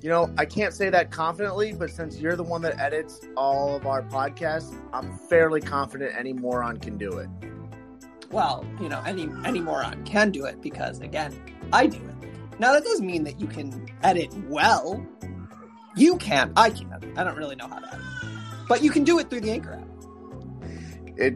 [0.00, 3.76] You know, I can't say that confidently, but since you're the one that edits all
[3.76, 7.28] of our podcasts, I'm fairly confident any moron can do it.
[8.30, 11.34] Well, you know, any any moron can do it because again,
[11.72, 12.60] I do it.
[12.60, 15.04] Now that doesn't mean that you can edit well.
[15.96, 16.52] You can.
[16.56, 17.04] I can't.
[17.16, 18.06] I don't really know how to edit.
[18.68, 19.88] But you can do it through the Anchor app.
[21.16, 21.34] It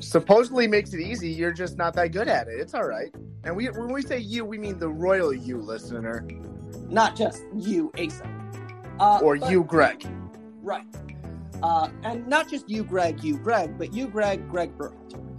[0.00, 1.28] supposedly makes it easy.
[1.28, 2.54] You're just not that good at it.
[2.58, 3.14] It's all right.
[3.44, 6.26] And we when we say you, we mean the royal you listener.
[6.88, 8.28] Not just you, Asa.
[8.98, 10.06] Uh, or but- you, Greg.
[10.62, 10.86] Right.
[11.62, 15.31] Uh, and not just you, Greg, you, Greg, but you, Greg, Greg Berhalter.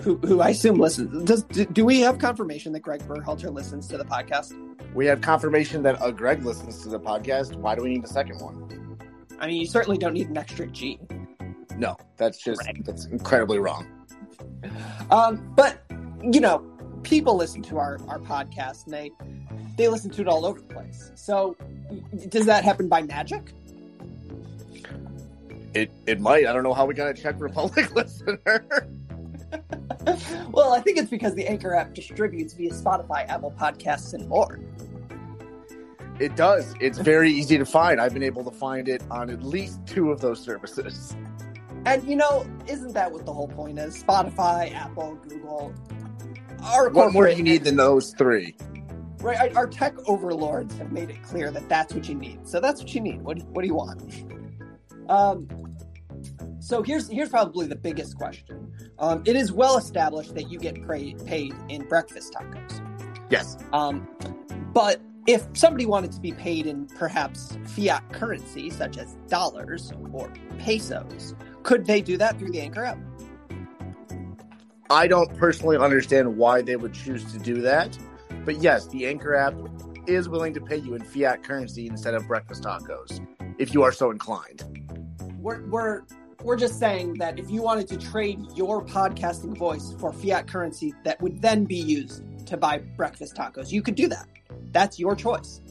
[0.00, 1.24] Who, who I assume listens.
[1.24, 4.54] Does do, we have confirmation that Greg Berhalter listens to the podcast?
[4.94, 7.56] We have confirmation that uh, Greg listens to the podcast.
[7.56, 8.96] Why do we need a second one?
[9.40, 11.00] I mean, you certainly don't need an extra G.
[11.76, 13.86] No, that's just that's incredibly wrong.
[15.10, 15.82] Um, but
[16.22, 16.58] you know,
[17.02, 19.10] people listen to our our podcast and they
[19.76, 21.10] they listen to it all over the place.
[21.14, 21.56] So,
[22.28, 23.52] does that happen by magic?
[25.74, 26.46] It it might.
[26.46, 28.64] I don't know how we got a Czech Republic listener.
[30.50, 34.58] Well, I think it's because the Anchor app distributes via Spotify, Apple Podcasts, and more.
[36.18, 36.74] It does.
[36.80, 38.00] It's very easy to find.
[38.00, 41.14] I've been able to find it on at least two of those services.
[41.84, 44.02] And you know, isn't that what the whole point is?
[44.02, 45.72] Spotify, Apple, Google.
[46.62, 48.56] Our What more do you need than those three?
[49.20, 52.46] Right, our, tech overlords have made it clear that that's what you need.
[52.46, 53.22] So that's what you need.
[53.22, 54.24] What, what do you want?
[55.08, 55.48] Um,
[56.60, 58.72] so here's here's probably the biggest question.
[58.98, 62.80] Um, it is well established that you get pra- paid in breakfast tacos.
[63.30, 63.56] Yes.
[63.72, 64.08] Um,
[64.72, 70.32] but if somebody wanted to be paid in perhaps fiat currency, such as dollars or
[70.58, 72.98] pesos, could they do that through the Anchor app?
[74.90, 77.98] I don't personally understand why they would choose to do that.
[78.44, 79.54] But yes, the Anchor app
[80.06, 83.20] is willing to pay you in fiat currency instead of breakfast tacos,
[83.58, 84.64] if you are so inclined.
[85.48, 86.02] We're we're
[86.42, 90.92] we're just saying that if you wanted to trade your podcasting voice for fiat currency
[91.04, 94.26] that would then be used to buy breakfast tacos, you could do that.
[94.72, 95.62] That's your choice.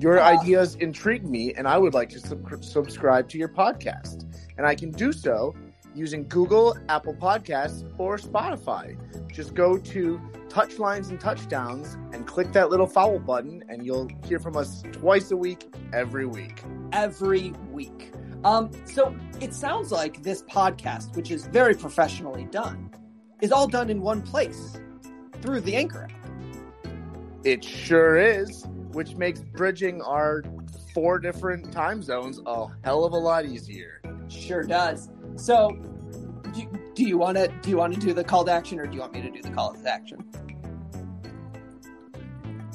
[0.00, 4.26] Your Uh, ideas intrigue me, and I would like to sub- subscribe to your podcast.
[4.58, 5.54] And I can do so
[5.94, 8.96] using Google, Apple Podcasts, or Spotify.
[9.32, 14.40] Just go to Touchlines and Touchdowns and click that little follow button, and you'll hear
[14.40, 16.60] from us twice a week, every week.
[16.92, 18.12] every week.
[18.44, 22.90] Um, so it sounds like this podcast, which is very professionally done,
[23.40, 24.78] is all done in one place
[25.40, 26.90] through the Anchor app.
[27.44, 30.42] It sure is, which makes bridging our
[30.94, 34.00] four different time zones a hell of a lot easier.
[34.28, 35.08] Sure does.
[35.36, 35.76] So,
[36.52, 38.86] do, do you want to do you want to do the call to action, or
[38.86, 40.24] do you want me to do the call to action?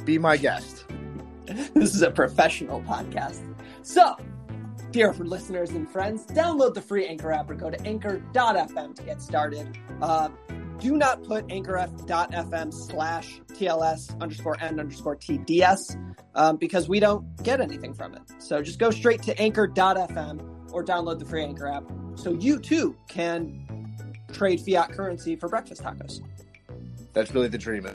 [0.04, 0.86] Be my guest.
[1.46, 3.56] this is a professional podcast.
[3.84, 4.16] So,
[4.92, 9.22] dear listeners and friends, download the free Anchor app or go to anchor.fm to get
[9.22, 9.78] started.
[10.02, 10.30] Uh,
[10.80, 15.98] do not put anchor.fm slash TLS underscore N underscore TDS
[16.36, 18.22] um, because we don't get anything from it.
[18.38, 21.84] So just go straight to anchor.fm or download the free Anchor app
[22.16, 23.66] so you too can
[24.32, 26.22] trade fiat currency for breakfast tacos.
[27.14, 27.88] That's really the dream.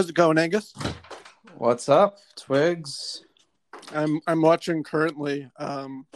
[0.00, 0.72] How's it going, Angus?
[1.58, 3.22] What's up, Twigs?
[3.94, 6.06] I'm I'm watching currently um,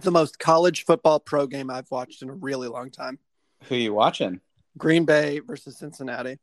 [0.00, 3.20] the most college football pro game I've watched in a really long time.
[3.68, 4.40] Who you watching?
[4.76, 6.40] Green Bay versus Cincinnati.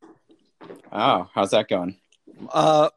[0.89, 1.97] Oh, how's that going?
[2.53, 2.91] Uh,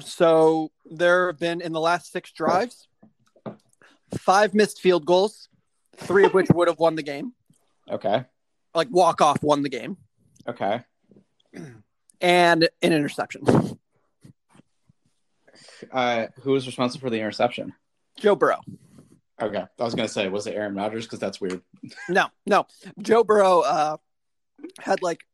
[0.00, 2.88] so there have been in the last six drives,
[4.18, 5.48] five missed field goals,
[5.98, 7.32] three of which would have won the game,
[7.88, 8.24] Okay.
[8.74, 9.96] like walk off won the game,
[10.48, 10.82] Okay.
[12.20, 13.44] and an interception.
[15.92, 17.72] Uh, who was responsible for the interception?
[18.18, 18.60] Joe Burrow.
[19.40, 19.64] Okay.
[19.78, 21.06] I was gonna say, was it Aaron Rodgers?
[21.06, 21.62] Because that's weird.
[22.08, 22.66] No, no.
[23.00, 23.96] Joe Burrow uh,
[24.80, 25.24] had like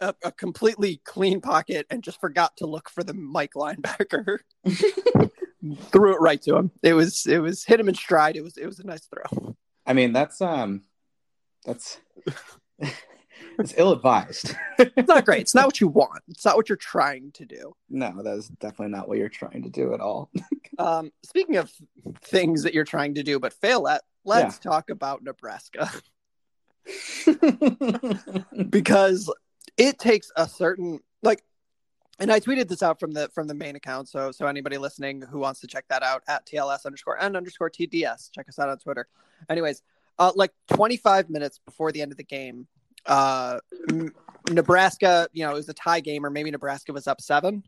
[0.00, 4.38] a, a completely clean pocket and just forgot to look for the Mike linebacker.
[5.90, 6.70] Threw it right to him.
[6.82, 8.36] It was it was hit him in stride.
[8.36, 9.56] It was it was a nice throw.
[9.86, 10.82] I mean, that's um,
[11.64, 11.98] that's
[13.58, 14.54] it's ill advised.
[14.78, 15.40] It's not great.
[15.40, 16.22] It's not what you want.
[16.28, 17.74] It's not what you're trying to do.
[17.88, 20.30] no, that is definitely not what you're trying to do at all.
[20.80, 21.72] Um, speaking of
[22.22, 25.90] things that you're trying to do but fail at, let's talk about Nebraska.
[28.70, 29.28] because
[29.76, 31.42] it takes a certain like
[32.20, 34.08] and I tweeted this out from the from the main account.
[34.08, 37.70] So so anybody listening who wants to check that out at TLS underscore N underscore
[37.70, 39.08] TDS, check us out on Twitter.
[39.48, 39.82] Anyways,
[40.18, 42.66] uh, like 25 minutes before the end of the game,
[43.08, 43.58] uh,
[44.50, 47.64] Nebraska, you know, it was a tie game, or maybe Nebraska was up seven,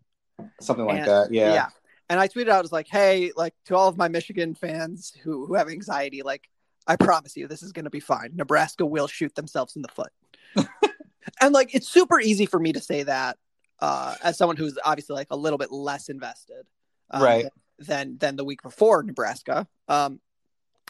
[0.60, 1.32] something like and- that.
[1.32, 1.52] Yeah.
[1.54, 1.66] yeah.
[2.08, 5.12] And I tweeted out, I was like, hey, like to all of my Michigan fans
[5.22, 6.48] who who have anxiety, like
[6.86, 8.32] I promise you, this is going to be fine.
[8.34, 10.10] Nebraska will shoot themselves in the foot.
[11.40, 13.38] and like it's super easy for me to say that
[13.78, 16.66] uh, as someone who's obviously like a little bit less invested,
[17.12, 17.46] um, Right.
[17.78, 19.66] Than than the week before Nebraska.
[19.88, 20.20] Um,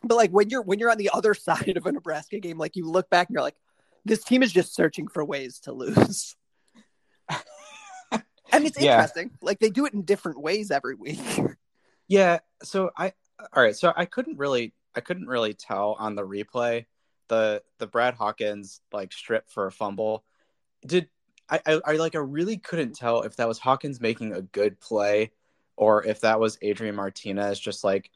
[0.02, 2.76] but like when you're when you're on the other side of a Nebraska game, like
[2.76, 3.56] you look back and you're like,
[4.04, 6.36] this team is just searching for ways to lose.
[8.52, 8.94] and it's Yeah.
[8.94, 9.30] interesting.
[9.40, 11.20] Like they do it in different ways every week.
[12.08, 12.40] Yeah.
[12.62, 13.12] So I
[13.54, 13.76] all right.
[13.76, 16.86] So I couldn't really I couldn't really tell on the replay
[17.28, 20.24] the the Brad Hawkins like strip for a fumble.
[20.84, 21.08] Did
[21.48, 24.80] I, I I like I really couldn't tell if that was Hawkins making a good
[24.80, 25.30] play
[25.76, 28.10] or if that was Adrian Martinez just like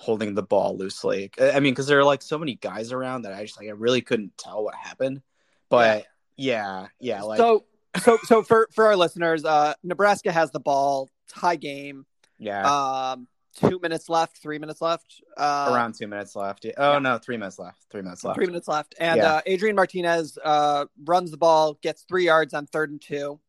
[0.00, 1.30] holding the ball loosely.
[1.40, 3.72] I mean, because there are like so many guys around that I just like I
[3.72, 5.20] really couldn't tell what happened.
[5.68, 7.64] But yeah, yeah, like so
[8.02, 12.06] so so for for our listeners, uh, Nebraska has the ball, tie game.
[12.38, 13.26] yeah, Um,
[13.56, 15.20] two minutes left, three minutes left.
[15.36, 16.64] Uh, around two minutes left.
[16.64, 16.72] Yeah.
[16.76, 17.86] Oh no, three minutes left.
[17.90, 18.36] Three minutes left.
[18.36, 18.94] Three minutes left.
[19.00, 19.32] And Yeah.
[19.34, 23.40] uh, Adrian Martinez uh, runs the ball, gets three yards on third and two.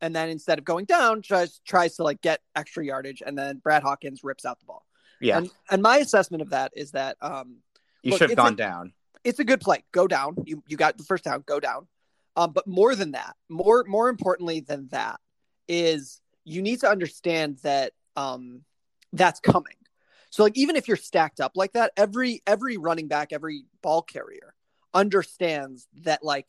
[0.00, 3.58] And then instead of going down, tries tries to like get extra yardage, and then
[3.58, 4.86] Brad Hawkins rips out the ball.
[5.20, 7.58] Yeah, And and my assessment of that is that um,
[8.02, 8.92] you look, should have gone a- down.
[9.24, 9.84] it's a good play.
[9.92, 10.36] Go down.
[10.46, 11.42] You you got the first down.
[11.46, 11.86] Go down.
[12.36, 15.20] Um, but more than that, more more importantly than that,
[15.68, 18.62] is you need to understand that um,
[19.12, 19.74] that's coming.
[20.30, 24.00] So like even if you're stacked up like that, every every running back, every ball
[24.02, 24.54] carrier
[24.94, 26.48] understands that like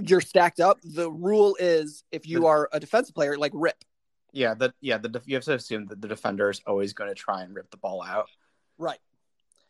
[0.00, 0.78] you're stacked up.
[0.82, 3.84] The rule is if you are a defensive player, like rip.
[4.32, 7.14] Yeah, the yeah the you have to assume that the defender is always going to
[7.14, 8.28] try and rip the ball out.
[8.78, 8.98] Right.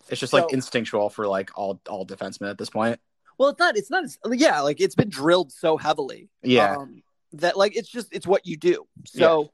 [0.08, 3.00] It's just So- like instinctual for like all all defensemen at this point.
[3.38, 3.76] Well, it's not.
[3.76, 4.04] It's not.
[4.30, 6.28] Yeah, like it's been drilled so heavily.
[6.42, 6.76] Yeah.
[6.76, 7.02] um,
[7.32, 8.86] that like it's just it's what you do.
[9.06, 9.50] So,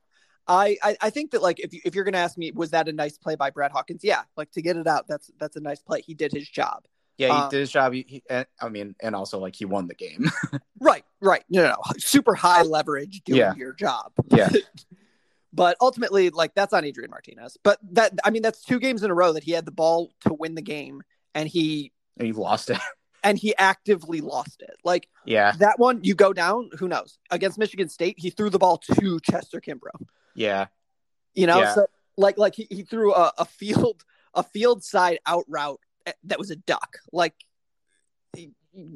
[0.49, 2.89] I, I I think that like if you if you're gonna ask me, was that
[2.89, 4.01] a nice play by Brad Hawkins?
[4.03, 6.03] Yeah, like to get it out, that's that's a nice play.
[6.03, 6.85] He did his job.
[7.19, 7.93] Yeah, he Um, did his job.
[7.93, 10.31] He, he, I mean, and also like he won the game.
[10.81, 11.43] Right, right.
[11.51, 11.77] No, no, no.
[11.99, 13.53] super high leverage doing Yeah.
[13.57, 14.13] your job.
[14.29, 14.49] yeah,
[15.53, 17.57] But ultimately, like that's on Adrian Martinez.
[17.63, 20.13] But that I mean, that's two games in a row that he had the ball
[20.23, 21.03] to win the game,
[21.35, 22.79] and he and he lost it.
[23.25, 24.77] and he actively lost it.
[24.85, 26.71] Like yeah, that one, you go down.
[26.79, 27.19] Who knows?
[27.31, 30.07] Against Michigan State, he threw the ball to Chester Kimbrough.
[30.35, 30.67] yeah,
[31.35, 31.75] You know, Yeah.
[31.75, 31.87] so
[32.17, 36.39] like like he, he threw a, a field a field side out route eh, that
[36.39, 36.99] was a duck.
[37.13, 37.35] Like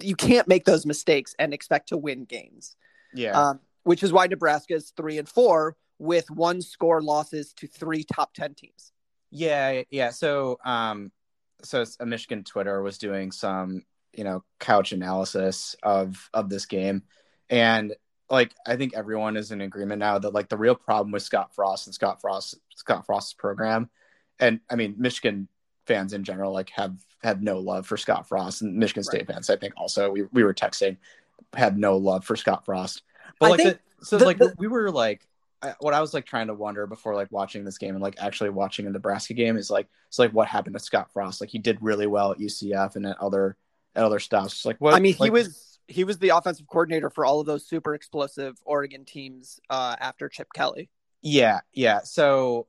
[0.00, 2.76] you can't make those mistakes and expect to win games.
[3.14, 3.32] yeah.
[3.48, 8.02] Um, which is why Nebraska is three and four with one score losses to three
[8.02, 8.90] top ten teams.
[9.30, 10.10] Yeah, yeah.
[10.10, 11.12] So, um,
[11.62, 17.04] so a Michigan Twitter was doing some, you know, couch analysis of of this game,
[17.48, 17.94] and
[18.28, 21.54] like I think everyone is in agreement now that like the real problem with Scott
[21.54, 23.88] Frost and Scott Frost Scott Frost's program,
[24.40, 25.46] and I mean Michigan
[25.86, 29.48] fans in general like have had no love for Scott Frost, and Michigan State fans
[29.50, 30.96] I think also we we were texting
[31.54, 33.02] had no love for Scott Frost,
[33.38, 35.28] but I like think the, so the- like the- we were like
[35.62, 38.16] I, what I was like trying to wonder before like watching this game and like
[38.20, 41.40] actually watching a Nebraska game is like it's like what happened to Scott Frost?
[41.40, 43.56] Like he did really well at UCF and at other
[43.94, 44.54] at other stops.
[44.54, 47.46] It's like what I mean, he was he was the offensive coordinator for all of
[47.46, 50.88] those super explosive Oregon teams uh, after Chip Kelly.
[51.22, 52.00] Yeah, yeah.
[52.02, 52.66] So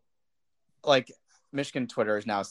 [0.84, 1.12] like
[1.52, 2.44] Michigan Twitter is now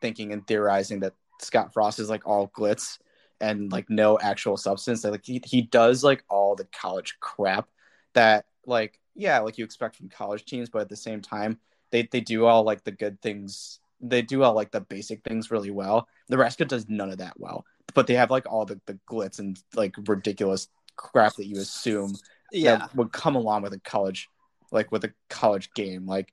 [0.00, 2.98] thinking and theorizing that Scott Frost is like all glitz
[3.40, 5.04] and like no actual substance.
[5.04, 7.68] Like he, he does like all the college crap
[8.14, 11.58] that like yeah, like you expect from college teams, but at the same time
[11.90, 13.80] they they do all like the good things.
[14.00, 16.08] They do all like the basic things really well.
[16.28, 19.58] Nebraska does none of that well, but they have like all the, the glitz and
[19.74, 22.14] like ridiculous crap that you assume
[22.52, 24.28] Yeah, that would come along with a college
[24.70, 26.32] like with a college game like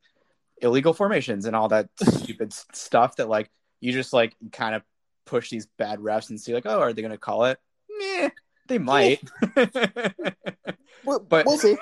[0.61, 4.84] illegal formations and all that stupid stuff that like you just like kind of
[5.25, 7.59] push these bad refs and see like oh are they going to call it
[7.99, 8.29] Meh,
[8.67, 9.21] they might
[11.05, 11.77] we'll, but- we'll see.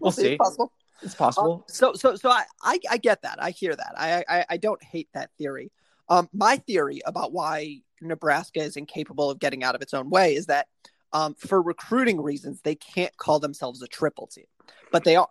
[0.00, 0.72] We'll see It's possible.
[1.02, 3.42] it's possible Um, so so so I, I I get that.
[3.42, 3.94] I hear that.
[3.96, 5.70] I, I I don't hate that theory.
[6.08, 10.34] Um, my theory about why Nebraska is incapable of getting out of its own way
[10.34, 10.66] is that
[11.12, 14.46] um, for recruiting reasons they can't call themselves a triple team,
[14.90, 15.28] but they are.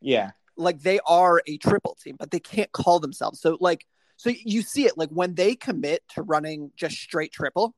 [0.00, 3.40] yeah Like they are a triple team, but they can't call themselves.
[3.40, 3.86] So like
[4.16, 7.74] so you see it like when they commit to running just straight triple,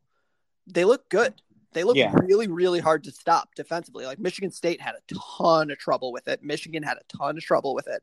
[0.67, 1.35] they look good.
[1.73, 2.13] They look Yeah.
[2.23, 4.05] really, really hard to stop defensively.
[4.07, 6.43] Like Michigan State had a ton of trouble with it.
[6.43, 8.03] Michigan had a ton of trouble with it.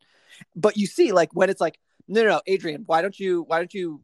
[0.56, 3.58] But you see, like when it's like, no, no, no, Adrian, why don't you, why
[3.60, 4.02] don't you,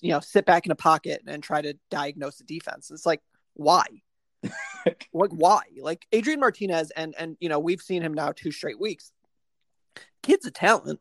[0.00, 2.90] you know, sit back in a pocket and try to diagnose the defense?
[2.90, 3.20] It's like,
[3.54, 3.84] why?
[5.12, 5.62] like why?
[5.80, 9.10] Like Adrian Martinez, and and you know, we've seen him now two straight weeks.
[10.22, 11.00] Kid's a talent.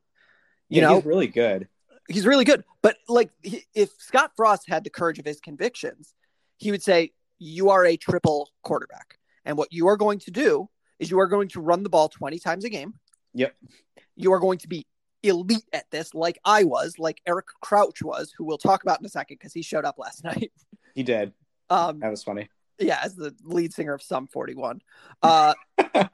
[0.69, 1.67] You Yeah, know, he's really good.
[2.09, 2.63] he's really good.
[2.81, 6.15] But like, he- if Scott Frost had the courage of his convictions,
[6.57, 10.69] he would say, "You are a triple quarterback, and what you are going to do
[10.99, 12.93] is you are going to run the ball twenty times a game.
[13.33, 13.55] Yep.
[14.15, 14.87] You are going to be
[15.23, 19.05] elite at this, like I was, like Eric Crouch was, who we'll talk about in
[19.05, 20.51] a second because he showed up last night.
[20.95, 21.33] He did.
[21.69, 22.49] Um, That was funny.
[22.79, 24.81] yeah, as the lead singer of Sum 41.
[25.21, 25.53] Uh,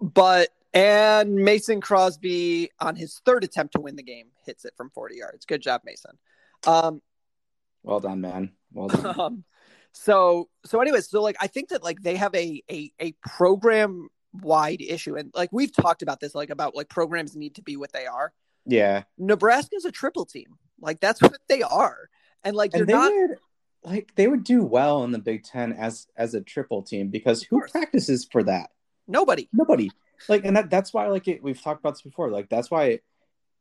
[0.00, 4.90] but and Mason Crosby on his third attempt to win the game hits it from
[4.90, 5.44] 40 yards.
[5.46, 6.12] Good job, Mason.
[6.66, 7.02] Um,
[7.82, 8.52] Well done, man.
[8.72, 9.20] Well done.
[9.20, 9.44] um,
[9.92, 14.08] so so anyways, so like I think that like they have a a a program
[14.32, 17.76] wide issue, and like we've talked about this, like about like programs need to be
[17.76, 18.32] what they are.
[18.66, 19.02] yeah.
[19.18, 22.08] Nebraska's a triple team, like that's what they are,
[22.44, 23.12] and like you're And they not.
[23.12, 23.38] would
[23.82, 27.42] like they would do well in the Big Ten as as a triple team because
[27.42, 28.70] who practices for that?
[29.08, 29.48] Nobody.
[29.52, 29.90] Nobody.
[30.28, 32.30] Like, and that that's why like it, we've talked about this before.
[32.30, 33.00] Like that's why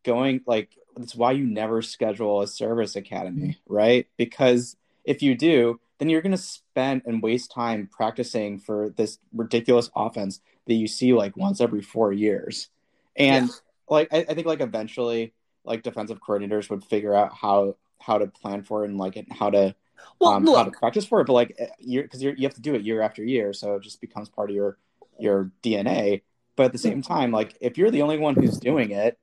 [0.03, 4.07] going like that's why you never schedule a service academy, right?
[4.17, 4.75] Because
[5.05, 10.41] if you do, then you're gonna spend and waste time practicing for this ridiculous offense
[10.65, 12.69] that you see like once every four years.
[13.15, 13.49] And
[13.89, 15.33] like I, I think like eventually
[15.65, 19.49] like defensive coordinators would figure out how how to plan for it and like how
[19.49, 19.75] to
[20.19, 21.27] Well, um, how to practice for it.
[21.27, 23.83] But like you're, because you you have to do it year after year, so it
[23.83, 24.77] just becomes part of your
[25.19, 26.21] your DNA.
[26.55, 29.17] But at the same time, like if you're the only one who's doing it,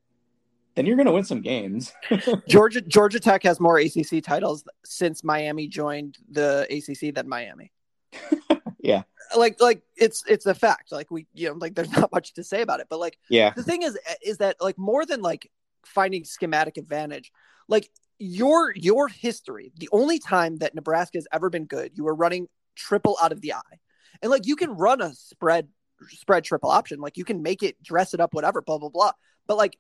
[0.76, 1.92] then you're gonna win some games.
[2.48, 7.72] Georgia Georgia Tech has more ACC titles since Miami joined the ACC than Miami.
[8.78, 9.02] yeah,
[9.36, 10.92] Like like it's it's a fact.
[10.92, 12.86] Like we you know like there's not much to say about it.
[12.88, 15.50] But like yeah, the thing is is that like more than like
[15.84, 17.32] finding schematic advantage,
[17.68, 22.14] like your your history, the only time that Nebraska has ever been good, you were
[22.14, 23.78] running triple out of the eye.
[24.22, 25.68] And like you can run a spread
[26.10, 29.12] spread triple option, like you can make it dress it up, whatever, blah blah blah.
[29.46, 29.78] But like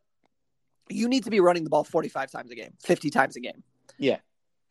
[0.88, 3.62] you need to be running the ball 45 times a game, 50 times a game.
[3.98, 4.18] yeah.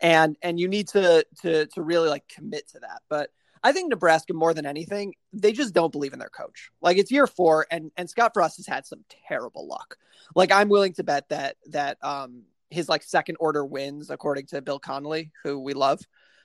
[0.01, 3.01] And and you need to to to really like commit to that.
[3.07, 3.29] But
[3.63, 6.69] I think Nebraska more than anything, they just don't believe in their coach.
[6.81, 9.95] Like it's year 4 and and Scott Frost has had some terrible luck.
[10.35, 14.61] Like I'm willing to bet that that um his like second order wins according to
[14.61, 16.01] Bill Connelly, who we love.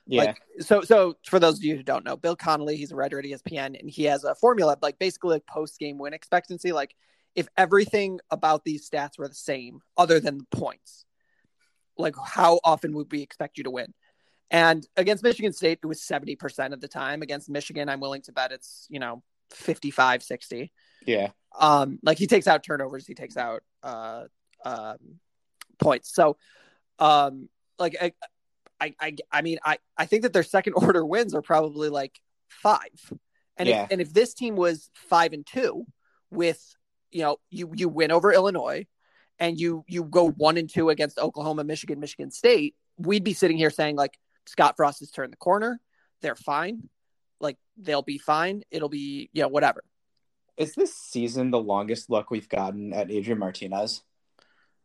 [0.07, 0.23] Yeah.
[0.23, 3.19] Like so so for those of you who don't know, Bill Connelly, he's a writer
[3.19, 6.71] at ESPN and he has a formula like basically like post game win expectancy.
[6.71, 6.95] Like
[7.35, 11.05] if everything about these stats were the same other than the points,
[11.97, 13.93] like how often would we expect you to win?
[14.49, 17.21] And against Michigan State, it was 70% of the time.
[17.21, 20.71] Against Michigan, I'm willing to bet it's, you know, 55, 60.
[21.05, 21.29] Yeah.
[21.57, 24.25] Um, like he takes out turnovers, he takes out uh
[24.63, 24.97] um
[25.79, 26.13] points.
[26.13, 26.37] So
[26.99, 28.13] um like I
[28.79, 32.19] I I, I mean I, I think that their second order wins are probably like
[32.49, 32.89] five.
[33.57, 33.83] And Yeah.
[33.85, 35.85] if and if this team was five and two
[36.29, 36.75] with
[37.11, 38.85] you know, you you win over Illinois
[39.39, 43.57] and you you go one and two against Oklahoma, Michigan, Michigan State, we'd be sitting
[43.57, 45.79] here saying like Scott Frost has turned the corner.
[46.21, 46.89] They're fine.
[47.39, 48.63] Like they'll be fine.
[48.71, 49.83] It'll be, you know, whatever.
[50.57, 54.03] Is this season the longest luck we've gotten at Adrian Martinez?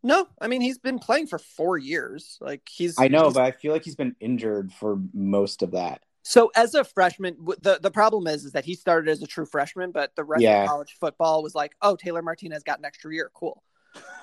[0.02, 2.38] No, I mean he's been playing for four years.
[2.40, 5.72] Like he's I know, he's- but I feel like he's been injured for most of
[5.72, 6.02] that.
[6.28, 9.46] So as a freshman, the the problem is is that he started as a true
[9.46, 10.64] freshman, but the rest Yeah.
[10.64, 13.62] of college football was like, oh, Taylor Martinez got an extra year, cool.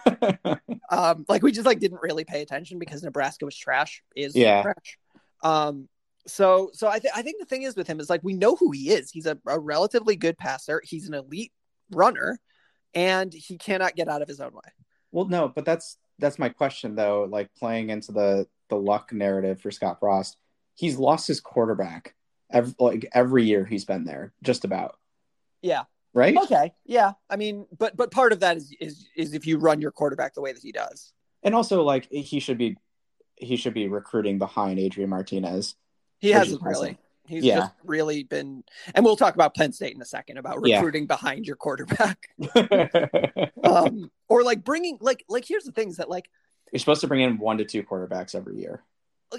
[0.89, 4.04] um, like we just like didn't really pay attention because Nebraska was trash.
[4.18, 4.64] Is Yeah.
[4.64, 4.97] trash.
[5.43, 5.88] Um,
[6.28, 8.58] so so I think I think the thing is with him is like we know
[8.58, 9.10] who he is.
[9.10, 10.82] He's a, a relatively good passer.
[10.84, 11.54] He's an elite
[11.89, 12.38] runner,
[12.93, 14.72] and he cannot get out of his own way.
[15.14, 17.28] Well, no, but that's that's my question though.
[17.30, 20.36] Like playing into the the luck narrative for Scott Frost,
[20.76, 22.16] he's lost his quarterback
[22.50, 24.98] every, like every year he's been there, just about
[25.62, 25.84] Yeah.
[26.14, 26.36] right.
[26.38, 26.74] Okay.
[26.86, 27.14] Yeah.
[27.30, 30.34] I mean, but but part of that is is is if you run your quarterback
[30.34, 31.14] the way that he does.
[31.44, 32.78] And also, like he should be
[33.36, 35.76] he should be recruiting behind Adrian Martinez.
[36.20, 36.98] He hasn't really.
[37.26, 37.56] He's Yeah.
[37.60, 40.76] just really been, and we'll talk about Penn State in a second about Yeah.
[40.78, 42.28] recruiting behind your quarterback,
[43.64, 46.30] um, or like bringing like like here's the things that like
[46.72, 48.84] You're supposed to bring in one to two quarterbacks every year.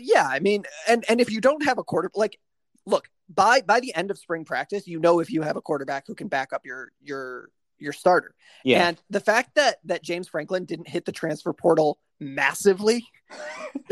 [0.01, 2.39] Yeah, I mean, and and if you don't have a quarter, like
[2.87, 6.07] look by by the end of spring practice, you know if you have a quarterback
[6.07, 8.35] who can back up your your your starter.
[8.65, 8.89] Yeah.
[8.89, 13.07] And the fact that that James Franklin didn't hit the transfer portal massively,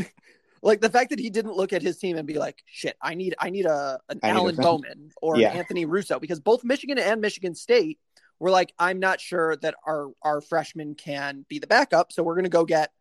[0.64, 3.14] Like the fact that he didn't look at his team and be like, "Shit, I
[3.14, 4.56] need I need a an I need a Alan.
[4.56, 5.50] Bowman or Yeah.
[5.50, 7.98] an Anthony Russo because both Michigan and Michigan State
[8.38, 12.34] were like, I'm not sure that our our freshman can be the backup, so we're
[12.34, 12.92] going to go get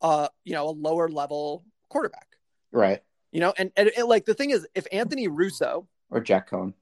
[0.00, 2.28] uh you know a lower level quarterback.
[2.72, 3.02] Right.
[3.32, 6.72] You know, and, and, and like the thing is, if Anthony Russo Or Jack Coan.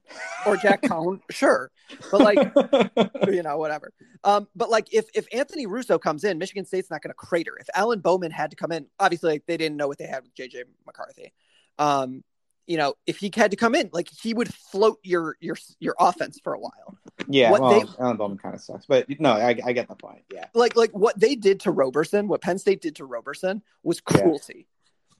[0.45, 1.71] or Jack Coan, sure,
[2.09, 2.37] but like
[3.27, 3.91] you know whatever.
[4.23, 7.57] Um, but like if if Anthony Russo comes in, Michigan State's not going to crater.
[7.59, 10.23] If Alan Bowman had to come in, obviously like, they didn't know what they had
[10.23, 11.33] with JJ McCarthy.
[11.77, 12.23] Um,
[12.65, 15.95] you know, if he had to come in, like he would float your your your
[15.99, 16.97] offense for a while.
[17.27, 19.95] Yeah, What well, they- Alan Bowman kind of sucks, but no, I, I get the
[19.95, 20.23] point.
[20.33, 24.01] Yeah, Like like what they did to Roberson, what Penn State did to Roberson was
[24.13, 24.21] Yeah.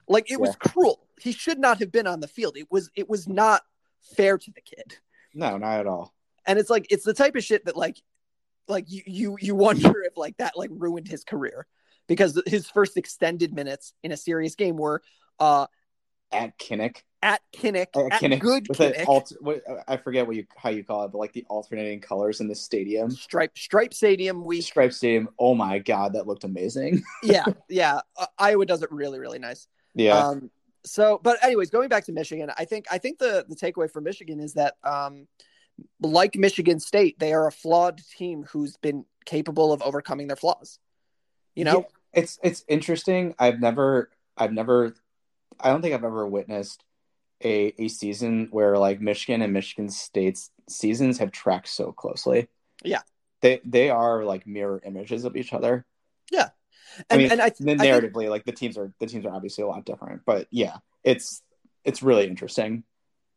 [0.08, 1.00] Like it was cruel.
[1.20, 2.58] He should not have been on the field.
[2.58, 3.62] It was it was not
[4.16, 4.98] fair to the kid.
[5.34, 6.14] no, not at all.
[6.46, 8.02] and it's like it's the type of shit that like
[8.68, 11.68] like you you you wonder if like that like ruined his career
[12.08, 15.02] because his first extended minutes in a serious game were
[15.40, 15.68] uh
[16.32, 20.36] At Kinnick, at Kinnick, at at Kinnick good Kinnick, the alt, what, I forget what
[20.36, 23.94] you how you call it, but like the alternating colors in the stadium, stripe stripe
[23.94, 24.64] stadium week.
[24.64, 25.30] Stripe Stadium.
[25.40, 27.04] Oh my god, that looked amazing.
[27.24, 28.02] yeah, yeah.
[28.18, 29.68] Uh, Iowa does it really really nice.
[29.98, 30.52] Yeah, Um,
[30.86, 34.02] so, but anyways, going back to Michigan, I think I think the the takeaway for
[34.02, 35.28] Michigan is that um,
[36.02, 40.80] like Michigan State, they are a flawed team who's been capable of overcoming their flaws.
[41.56, 43.36] You know, Yeah, it's it's interesting.
[43.38, 44.96] I've never, I've never,
[45.60, 46.84] I don't think I've ever witnessed
[47.44, 52.48] a a season where like Michigan and Michigan State's seasons have tracked so closely.
[52.84, 53.02] Yeah.
[53.42, 55.86] they they are like mirror images of each other.
[56.32, 56.50] Yeah.
[57.00, 59.26] I And- mean, and I- then I think- narratively, like the teams are the teams
[59.26, 61.42] are obviously a lot different, but yeah, it's
[61.84, 62.84] it's really interesting.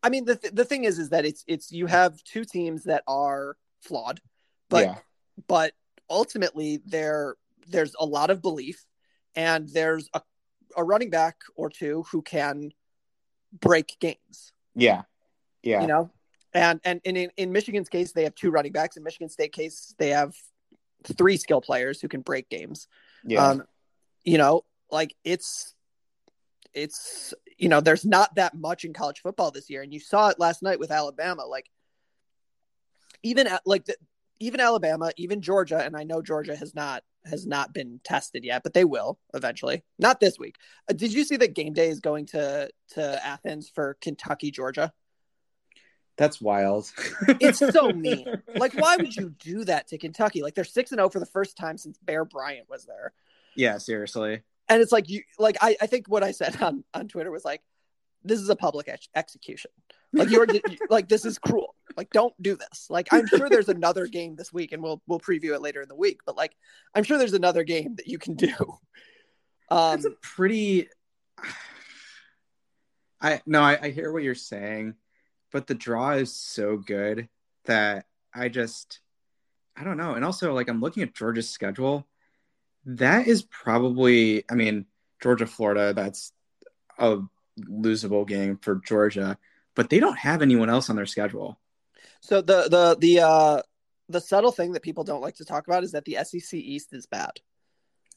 [0.02, 2.84] I mean, the th- the thing is, is that it's it's you have two teams
[2.84, 4.20] that are flawed,
[4.68, 4.98] but yeah,
[5.46, 5.74] but
[6.08, 7.36] ultimately there
[7.68, 8.84] there's a lot of belief,
[9.34, 10.22] and there's a
[10.76, 12.72] a running back or two who can
[13.52, 14.52] break games.
[14.76, 15.02] yeah,
[15.62, 15.80] yeah.
[15.82, 16.10] You know,
[16.54, 18.96] and and, and in, in Michigan's case, they have two running backs.
[18.96, 20.34] In Michigan State case, they have
[21.04, 22.86] three skill players who can break games.
[23.24, 23.46] Yeah.
[23.46, 23.64] Um,
[24.24, 25.74] you know, like it's
[26.74, 30.28] it's you know, there's not that much in college football this year, and you saw
[30.28, 31.44] it last night with Alabama.
[31.44, 31.70] Like
[33.22, 33.96] even at, like the,
[34.38, 38.62] even Alabama, even Georgia, and I know Georgia has not has not been tested yet,
[38.62, 39.84] but they will eventually.
[39.98, 40.56] Not this week.
[40.88, 44.92] Uh, did you see that game day is going to to Athens for Kentucky, Georgia?
[46.20, 46.92] That's wild.
[47.40, 48.26] It's so mean.
[48.54, 50.42] Like, why would you do that to Kentucky?
[50.42, 53.12] Like, they're six and zero for the first time since Bear Bryant was there.
[53.56, 54.42] yeah, seriously.
[54.68, 57.44] and it's like you like I, I think what i said on on twitter was
[57.44, 57.62] like
[58.22, 59.70] this is a public ex- execution
[60.12, 60.46] like you're
[60.90, 64.52] like this is cruel like don't do this like i'm sure there's another game this
[64.52, 66.54] week and we'll we'll preview it later in the week but like
[66.94, 68.54] i'm sure there's another game that you can do
[69.70, 70.86] um That's a pretty.
[73.20, 74.94] I no, I, I hear what you're saying,
[75.52, 77.28] but the draw is so good
[77.64, 79.00] that I just
[79.76, 80.14] I don't know.
[80.14, 82.06] And also, like I'm looking at Georgia's schedule.
[82.84, 84.86] That is probably, I mean,
[85.22, 85.92] Georgia, Florida.
[85.94, 86.32] That's
[86.98, 87.18] a
[87.58, 89.38] losable game for Georgia,
[89.74, 91.58] but they don't have anyone else on their schedule.
[92.20, 93.62] so the the the uh
[94.08, 96.92] the subtle thing that people don't like to talk about is that the sec east
[96.92, 97.32] is bad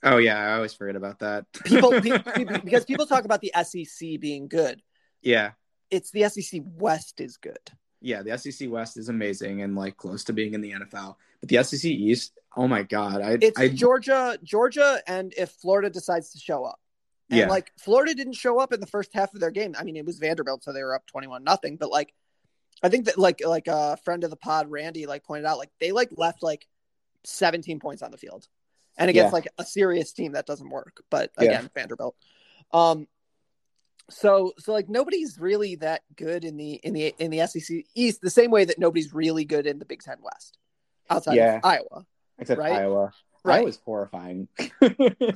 [0.06, 1.46] Oh yeah, I always forget about that.
[1.64, 4.82] people, pe- pe- because people talk about the sec being good
[5.22, 5.52] yeah,
[5.92, 7.72] it's the sec west is good
[8.06, 11.48] yeah, the SEC West is amazing and like close to being in the NFL, but
[11.48, 16.32] the SEC East, oh my god, I, It's I Georgia, Georgia, and if Florida decides
[16.34, 16.82] to show up.
[17.30, 17.48] And Yeah.
[17.48, 19.74] like Florida didn't show up in the first half of their game.
[19.80, 21.78] I mean, it was Vanderbilt, so they were up twenty-one nothing.
[21.78, 22.14] But like,
[22.84, 25.72] I think that like like a friend of the pod, Randy, like pointed out, like
[25.80, 26.68] they like left like
[27.24, 28.50] seventeen points on the field,
[28.98, 29.34] and against Yeah.
[29.34, 31.02] like a serious team that doesn't work.
[31.10, 31.46] But Yeah.
[31.46, 32.18] again, Vanderbilt.
[32.74, 33.08] Um,
[34.10, 38.22] so so like nobody's really that good in the in the in the SEC East
[38.22, 40.58] the same way that nobody's really good in the Big Ten West
[41.10, 41.58] outside Yeah.
[41.58, 42.06] of Iowa.
[42.40, 42.74] except right?
[42.74, 43.12] Iowa.
[43.46, 43.60] Right.
[43.60, 44.48] Iowa's horrifying.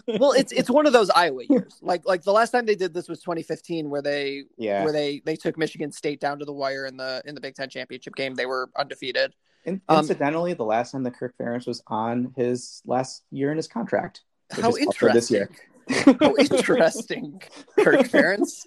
[0.08, 2.94] well it's it's one of those iowa years like like the last time they did
[2.94, 4.84] this was 2015 where they Yeah.
[4.84, 7.56] where they they took michigan state down to the wire in the in the big
[7.56, 9.34] ten championship game they were undefeated
[9.66, 13.58] In- Um, incidentally, the last time that Kirk Ferentz was on his last year in
[13.58, 14.22] his contract.
[14.56, 15.50] which how is also this year.
[15.90, 17.42] How interesting.
[17.80, 18.66] Kirk ferentz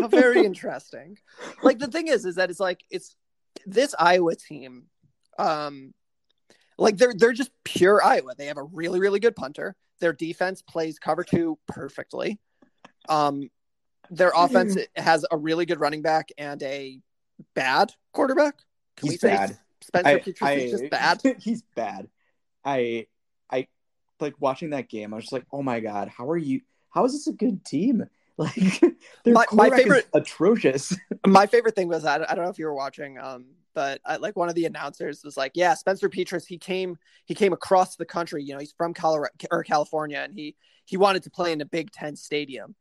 [0.00, 1.18] how very interesting.
[1.62, 3.16] Like the thing is is that it's like it's
[3.66, 4.84] this iowa team
[5.38, 5.92] um
[6.78, 8.34] like they're they're just pure iowa.
[8.36, 9.74] They have a really really good punter.
[10.00, 12.38] Their defense plays cover two perfectly.
[13.08, 13.50] Um
[14.10, 17.00] their offense has a really good running back and a
[17.54, 18.54] bad quarterback.
[18.96, 19.58] Can we He's say bad.
[19.82, 21.20] spencer I- Petras I- is just bad?
[21.40, 22.08] He's bad.
[22.64, 23.06] I
[24.20, 25.12] like watching that game.
[25.12, 26.60] I was just like, oh my god, how are you?
[26.90, 28.04] How is this a good team?
[28.38, 28.54] Like
[29.24, 30.94] My- my favorite- atrocious.
[31.26, 34.16] My favorite thing was I, I don't know if you were watching, um, but I,
[34.16, 37.96] like one of the announcers was like, "Yeah, Spencer Petras, he came he came across
[37.96, 38.44] the country.
[38.44, 40.54] You know, he's from Colorado or California, and he
[40.84, 42.74] he wanted to play in a Big Ten stadium.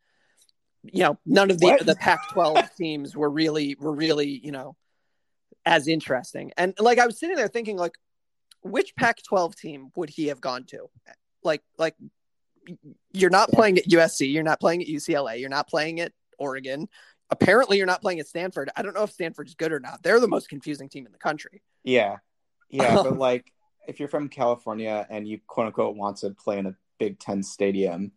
[0.83, 1.86] You know, none of the What?
[1.86, 4.75] the Pac-12 teams were really were really you know
[5.65, 6.51] as interesting.
[6.57, 7.93] And like I was sitting there thinking, like,
[8.61, 10.89] which Pac-12 team would he have gone to?
[11.46, 11.96] Like like
[13.14, 16.89] you're not playing at USC, you're not playing at UCLA, you're not playing at Oregon.
[17.30, 18.70] Apparently, you're not playing at Stanford.
[18.76, 20.04] I don't know if Stanford's good or not.
[20.04, 21.62] They're the most confusing team in the country.
[21.84, 22.18] Yeah.
[22.70, 22.96] Yeah.
[22.96, 23.52] but like
[23.88, 27.41] if you're from California and you quote unquote want to play in a Big Ten
[27.41, 28.12] stadium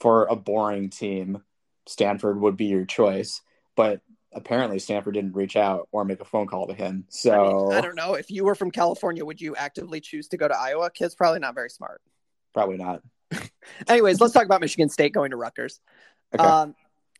[0.00, 1.42] for a boring team,
[1.86, 3.40] Stanford would be your choice.
[3.76, 4.00] But
[4.32, 7.04] apparently Stanford didn't reach out or make a phone call to him.
[7.08, 8.14] So I don't know.
[8.14, 10.90] If you were from California, would you actively choose to go to Iowa?
[10.90, 12.02] Kids probably not very smart.
[12.54, 13.02] Probably not.
[13.88, 15.80] Anyways, let's talk about Michigan State going to Rutgers.
[16.34, 16.42] Okay.
[16.44, 16.74] Um,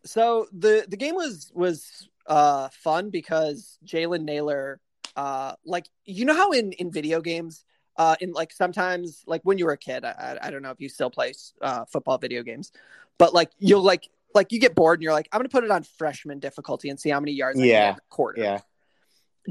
[0.05, 4.81] so the the game was was uh, fun because Jalen Nailor,
[5.17, 7.65] uh, like you know how in in video games,
[7.97, 10.71] uh, in like sometimes like when you were a kid, I, I- I don't know
[10.71, 12.71] if you still play uh, football video games,
[13.19, 15.71] but like you'll like like you get bored and you're like I'm gonna put it
[15.71, 17.89] on freshman difficulty and see how many yards I get Yeah.
[17.91, 18.41] in a quarter.
[18.43, 18.61] Yeah.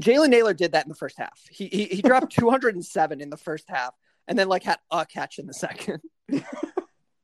[0.00, 1.40] Jalen Nailor did that in the first half.
[1.50, 3.94] He he, he dropped 207 in the first half,
[4.28, 6.00] and then like had a catch in the second.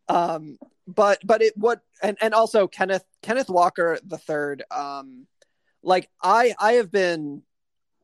[0.08, 4.62] um, but but it what and and also Kenneth Kenneth Walker the third.
[4.70, 5.26] Um,
[5.82, 7.42] like I I have been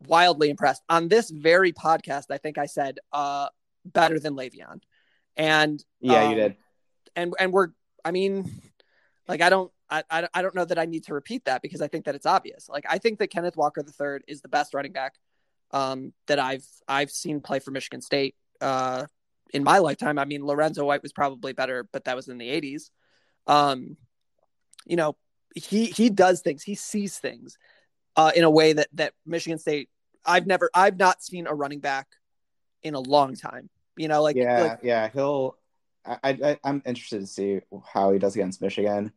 [0.06, 2.26] wildly impressed on this very podcast.
[2.30, 3.48] I think I said uh
[3.84, 4.80] better than Le'Veon,
[5.36, 6.56] and Yeah, um, you did.
[7.16, 7.68] and and we're
[8.04, 8.50] I mean,
[9.26, 11.82] like I don't I, I I don't know that I need to repeat that because
[11.82, 12.68] I think that it's obvious.
[12.68, 15.14] Like I think that Kenneth Walker III is the best running back
[15.72, 19.06] um, that I've I've seen play for Michigan State uh,
[19.52, 20.18] in my lifetime.
[20.18, 22.90] I mean, Lorenzo White was probably better, but that was in the '80s.
[23.46, 23.96] Um,
[24.84, 25.16] you know,
[25.54, 26.62] he he does things.
[26.62, 27.58] He sees things
[28.16, 29.88] uh, in a way that that Michigan State.
[30.24, 32.08] I've never I've not seen a running back
[32.82, 33.70] in a long time.
[33.96, 35.56] You know, like yeah, like, yeah, he'll.
[36.04, 39.12] I, I, I'm interested to see how he does against Michigan,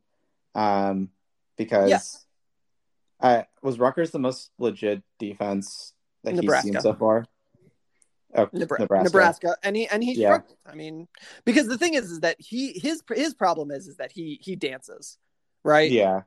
[0.56, 1.10] um,
[1.56, 2.00] because Yeah.
[3.22, 6.68] I was Rutgers the most legit defense that he's Nebraska.
[6.68, 7.26] seen so far.
[8.36, 9.04] Oh, Nebra- Nebraska.
[9.04, 9.58] Nebraska.
[9.64, 10.28] and he and he Yeah.
[10.36, 10.58] struggled.
[10.66, 11.08] I mean,
[11.46, 14.56] because the thing is, is that he his his problem is is that he he
[14.56, 15.18] dances,
[15.64, 15.90] right?
[15.90, 16.22] Yeah,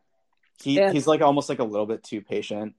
[0.62, 2.74] he And- he's like almost like a little bit too patient.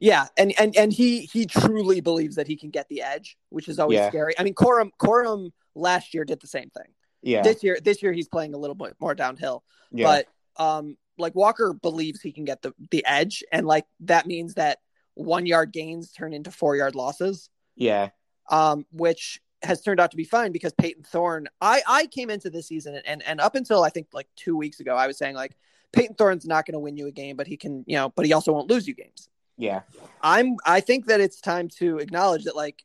[0.00, 3.68] Yeah, and and and he he truly believes that he can get the edge, which
[3.68, 4.08] is always Yeah.
[4.08, 4.34] scary.
[4.38, 6.92] I mean, Corum Corum last year did the same thing.
[7.22, 9.64] Yeah, This year, this year he's playing a little bit more downhill.
[9.90, 14.26] yeah, But um, like Walker believes he can get the the edge, and like that
[14.26, 14.78] means that
[15.14, 17.48] one yard gains turn into four yard losses.
[17.76, 18.10] yeah,
[18.48, 21.48] um, which has turned out to be fine because Payton Thorne.
[21.60, 24.80] I I came into this season and and up until I think like two weeks
[24.80, 25.56] ago, I was saying like
[25.92, 28.26] Payton Thorne's not going to win you a game, but he can, you know, but
[28.26, 29.28] he also won't lose you games.
[29.56, 29.80] yeah,
[30.22, 32.84] I'm I think that it's time to acknowledge that like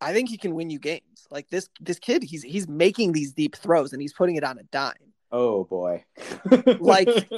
[0.00, 1.26] I think he can win you games.
[1.30, 4.58] Like this this kid, he's he's making these deep throws and he's putting it on
[4.58, 4.94] a dime.
[5.30, 6.04] Oh boy.
[6.80, 7.28] Like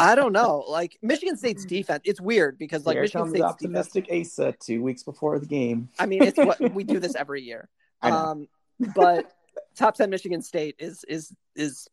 [0.00, 0.64] I don't know.
[0.68, 4.54] Like Michigan State's defense, it's weird because like Here Michigan comes State's defense optimistic Asa
[4.58, 5.88] two weeks before the game.
[5.98, 7.68] I mean, it's what we do this every year.
[8.02, 8.48] Um,
[8.94, 9.30] but
[9.76, 11.88] top ten Michigan State is is is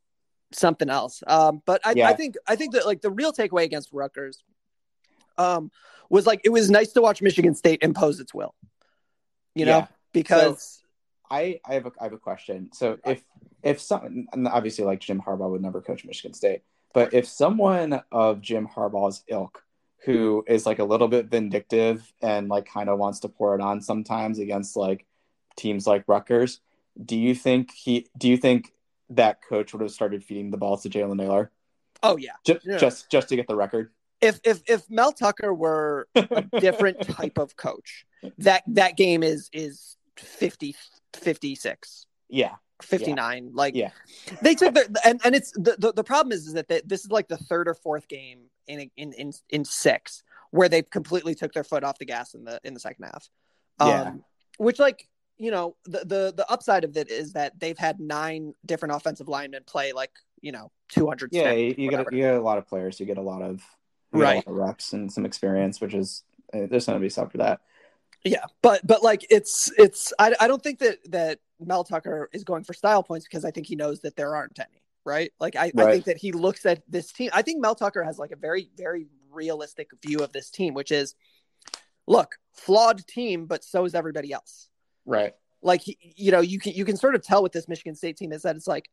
[0.52, 1.24] something else.
[1.28, 2.08] Um, but I, Yeah.
[2.08, 4.44] I think I think that like the real takeaway against Rutgers,
[5.38, 5.72] um,
[6.10, 8.56] was like it was nice to watch Michigan State impose its will.
[9.56, 9.88] You know, Yeah.
[10.14, 10.82] because
[11.30, 12.70] I I have a I have a question.
[12.74, 13.24] So if
[13.64, 16.62] if some and obviously like Jim Harbaugh would never coach Michigan State,
[16.98, 19.64] but if someone of Jim Harbaugh's ilk
[20.04, 23.62] who is like a little bit vindictive and like kind of wants to pour it
[23.62, 25.06] on sometimes against like
[25.56, 26.60] teams like Rutgers,
[27.06, 28.74] do you think he do you think
[29.12, 31.52] that coach would have started feeding the balls to Jalen Nailor
[32.02, 32.78] oh yeah, just Yeah.
[32.78, 33.92] just just to get the record?
[34.20, 38.08] if if if Mel Tucker were a different type of coach,
[38.40, 40.76] that that game is is 50
[41.14, 43.90] 56 Yeah, 59 like yeah,
[44.42, 47.04] they took their and, and it's the, the the problem is is that they, this
[47.04, 51.34] is like the third or fourth game in in in in six where they completely
[51.34, 53.30] took their foot off the gas in the in the second half
[53.80, 54.02] Yeah.
[54.02, 54.24] um
[54.58, 55.08] which like
[55.38, 59.28] you know the the the upside of it is that they've had nine different offensive
[59.28, 60.12] linemen play like
[60.42, 61.52] you know 200 yeah.
[61.52, 63.00] You, you get a, you get a lot of players.
[63.00, 63.62] You get a lot of
[64.14, 64.36] you get a Right.
[64.36, 66.24] lot of reps and some experience, which is
[66.54, 67.62] uh, there's something to be said for that.
[68.24, 72.44] Yeah, but but like it's it's I, I don't think that that Mel Tucker is
[72.44, 75.32] going for style points because I think he knows that there aren't any, right?
[75.40, 77.30] Like I, I think that he looks at this team.
[77.34, 80.92] I think Mel Tucker has like a very very realistic view of this team, which
[80.92, 81.16] is
[82.08, 84.70] look, flawed team, but so is everybody else.
[85.06, 85.34] Right.
[85.62, 88.32] Like you know, you can you can sort of tell with this Michigan State team
[88.32, 88.90] is that it's like,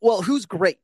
[0.00, 0.78] well, who's great?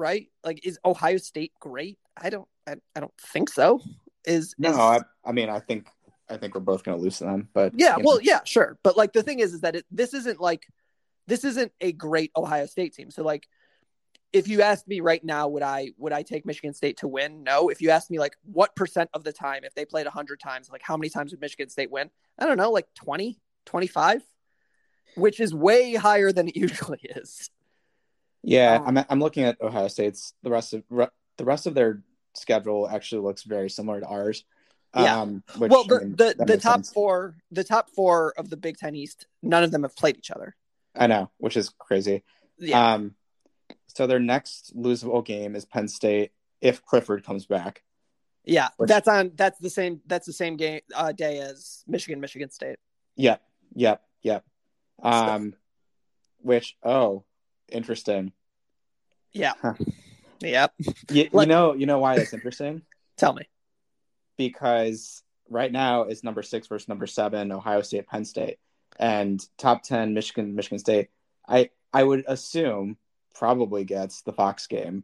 [0.00, 0.28] right?
[0.42, 1.98] Like, is Ohio State great?
[2.16, 3.80] I don't, I, I don't think so.
[4.24, 5.86] Is No, is, I, I mean, I think
[6.28, 8.22] I think we're both going to lose to them, but yeah, well, know.
[8.22, 8.78] yeah, sure.
[8.82, 10.66] But like the thing is, is that it, this isn't like
[11.30, 13.10] this isn't a great Ohio State team.
[13.10, 13.46] So like,
[14.32, 17.44] if you asked me right now, would I would I take Michigan State to win?
[17.44, 17.68] No.
[17.68, 20.68] If you asked me like what percent of the time, if they played hundred times,
[20.70, 22.10] like how many times would Michigan State win?
[22.38, 24.22] I don't know, like 20, 25,
[25.14, 27.48] which is way higher than it usually is.
[28.42, 31.06] yeah, Um, I'm I'm looking at Ohio State's the rest of re,
[31.38, 32.02] the rest of their
[32.34, 34.44] schedule actually looks very similar to ours.
[34.96, 35.20] Yeah.
[35.20, 36.92] Um, which, well, I the mean, the, the top sense.
[36.92, 40.32] four, the top four of the Big Ten East, none of them have played each
[40.32, 40.56] other.
[40.96, 42.22] I know, which is crazy.
[42.58, 42.94] Yeah.
[42.94, 43.14] Um,
[43.86, 47.82] so their next losable game is Penn State if Clifford comes back.
[48.44, 49.32] Yeah, Which- that's on.
[49.34, 50.00] That's the same.
[50.06, 52.78] That's the same game uh, day as Michigan, Michigan State.
[53.16, 53.42] Yep,
[53.74, 54.44] yep, yep.
[55.02, 55.54] Um,
[56.42, 57.24] which oh,
[57.70, 58.32] interesting.
[59.32, 59.52] Yeah.
[59.60, 59.74] Huh.
[60.40, 60.74] Yep.
[61.10, 62.82] You, you know, you know why that's interesting?
[63.18, 63.48] Tell me.
[64.38, 68.56] because right now it's number six versus number seven, Ohio State, Penn State,
[69.00, 71.08] and top ten, Michigan, Michigan State.
[71.48, 72.98] I I would assume
[73.34, 75.02] probably gets the Fox game,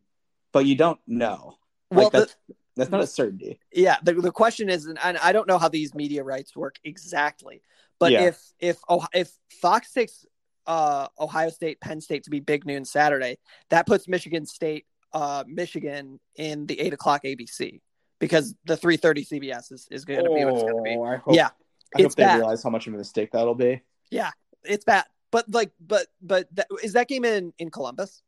[0.52, 1.56] but you don't know.
[1.90, 2.36] Well, Like that's
[2.76, 3.58] that's not a certainty.
[3.72, 3.96] Yeah.
[4.02, 7.62] The, the question is, and I don't know how these media rights work exactly,
[7.98, 8.26] but Yeah.
[8.26, 9.30] if if oh, if
[9.62, 10.26] Fox takes
[10.66, 13.38] uh, Ohio State, Penn State to be big noon Saturday,
[13.70, 14.84] that puts Michigan State,
[15.14, 17.80] uh, Michigan in the eight o'clock ABC
[18.18, 20.96] because the three thirty CBS is, is going to be what it's going to be.
[20.96, 21.50] Oh, I hope, yeah,
[21.94, 22.38] I hope they bad.
[22.38, 23.82] realize how much of a mistake that'll be.
[24.10, 24.30] Yeah,
[24.64, 25.04] it's bad.
[25.30, 28.22] But like, but but that, is that game in in Columbus?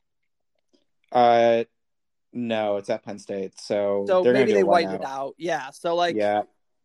[1.11, 1.65] Uh,
[2.33, 5.35] no, it's at Penn State, so So maybe they white it out.
[5.39, 5.71] Yeah.
[5.71, 6.43] So like, yeah,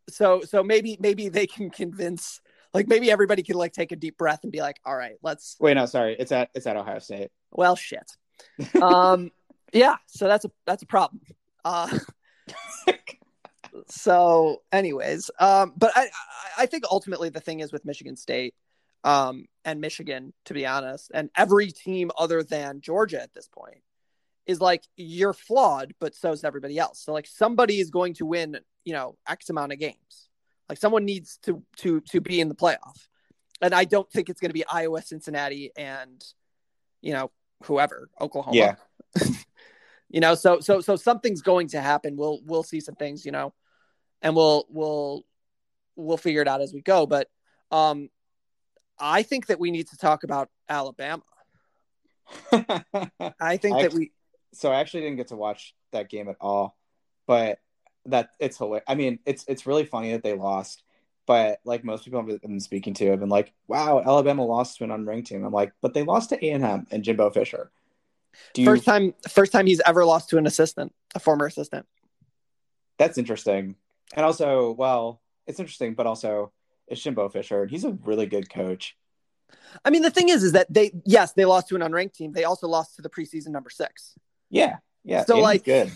[0.09, 2.41] so so maybe maybe they can convince
[2.73, 5.55] like maybe everybody can like take a deep breath and be like, all right, let's.
[5.59, 7.29] wait, no, sorry, it's at it's at Ohio State.
[7.51, 8.11] Well, shit.
[8.81, 9.31] Um,
[9.73, 9.97] yeah.
[10.07, 11.21] So that's a that's a problem.
[11.63, 11.99] Uh,
[13.87, 16.09] so, anyways, um, but I
[16.57, 18.53] I- think ultimately the thing is with Michigan State,
[19.03, 23.81] um, and Michigan, to be honest, and every team other than Georgia at this point
[24.45, 26.99] is like you're flawed, but so is everybody else.
[26.99, 30.29] So like somebody is going to win, you know, X amount of games.
[30.69, 33.07] Like someone needs to to to be in the playoff,
[33.61, 36.23] and I don't think it's going to be Iowa, Cincinnati, and
[37.01, 37.31] you know
[37.63, 38.55] whoever Oklahoma.
[38.57, 38.75] Yeah.
[40.09, 42.15] you know, so so so something's going to happen.
[42.15, 43.53] We'll we'll see some things, you know,
[44.23, 45.23] and we'll we'll
[45.95, 47.05] we'll figure it out as we go.
[47.05, 47.29] But
[47.69, 48.09] um,
[48.99, 51.23] I think that we need to talk about Alabama.
[52.51, 54.11] I think I that we
[54.53, 56.75] so I actually didn't get to watch that game at all,
[57.27, 57.59] but
[58.05, 58.85] that it's hilarious.
[58.87, 60.83] I mean, it's it's really funny that they lost,
[61.25, 64.85] but like most people I've been speaking to have been like, "Wow, Alabama lost to
[64.85, 67.71] an unranked team." I'm like, but they lost to A and M and Jimbo Fisher.
[68.55, 68.65] You?
[68.65, 71.85] first time first time he's ever lost to an assistant, a former assistant.
[72.97, 73.75] That's interesting,
[74.13, 76.51] and also, well, it's interesting, but also
[76.87, 78.95] it's Jimbo Fisher, and he's a really good coach.
[79.83, 82.31] I mean, the thing is, is that they yes they lost to an unranked team.
[82.31, 84.13] They also lost to the preseason number six.
[84.49, 85.25] Yeah, yeah.
[85.25, 85.91] So, A&M's like- good.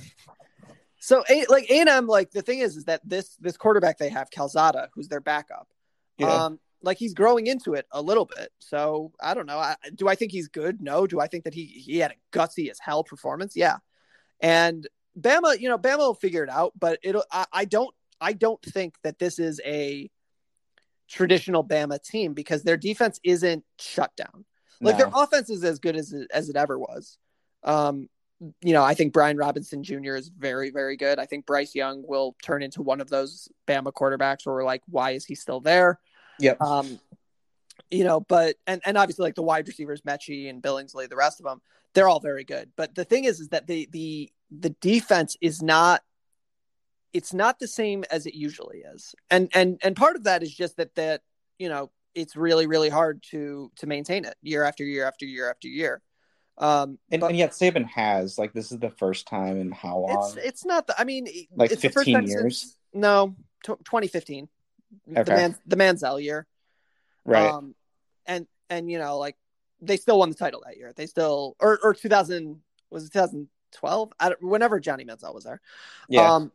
[0.99, 3.97] So a, like A and M, like the thing is, is that this this quarterback
[3.97, 5.67] they have, Calzada, who's their backup,
[6.17, 6.27] Yeah.
[6.45, 8.49] um, like he's growing into it a little bit.
[8.59, 9.57] So I don't know.
[9.59, 10.81] I, do I think he's good?
[10.81, 11.07] No.
[11.07, 13.55] Do I think that he he had a gutsy as hell performance?
[13.55, 13.77] Yeah.
[14.41, 14.87] And
[15.17, 17.23] Bama, you know, Bama will figure it out, but it'll.
[17.31, 17.93] I, I don't.
[18.19, 20.09] I don't think that this is a
[21.07, 24.45] traditional Bama team because their defense isn't shut down.
[24.79, 27.17] Like their offense is as good as it, as it ever was.
[27.63, 28.09] Um,
[28.61, 30.15] you know, I think Brian Robinson Jr.
[30.15, 31.17] is very, very good.
[31.17, 34.83] I think Bryce Young will turn into one of those Bama quarterbacks where we're like,
[34.87, 35.99] why is he still there?
[36.39, 36.61] Yep.
[36.61, 36.99] Um,
[37.89, 41.39] you know, but and and obviously like the wide receivers, Metchie and Billingsley, the rest
[41.39, 41.61] of them,
[41.93, 42.71] they're all very good.
[42.75, 46.03] But the thing is, is that the the the defense is not
[47.17, 49.15] it's not the same as it usually is.
[49.31, 51.21] And and and part of that is just that that,
[51.57, 55.49] you know, it's really, really hard to to maintain it year after year after year
[55.49, 56.01] after year.
[56.59, 59.97] Um And, but and yet Saban has like this is the first time in how
[59.97, 60.17] long?
[60.19, 62.59] it's it's not the I mean Like it's the first 15 time years?
[62.59, 64.47] since no, tw 2015.
[65.07, 65.35] The Okay.
[65.35, 66.45] man the Manziel year.
[67.25, 67.51] right.
[67.51, 67.75] Um,
[68.27, 69.37] and and you know, like
[69.81, 70.93] they still won the title that year.
[70.95, 74.13] They still or or 2000 was it 2012?
[74.19, 75.61] I don't, whenever Johnny Manziel was there.
[76.09, 76.35] yeah.
[76.35, 76.51] Um,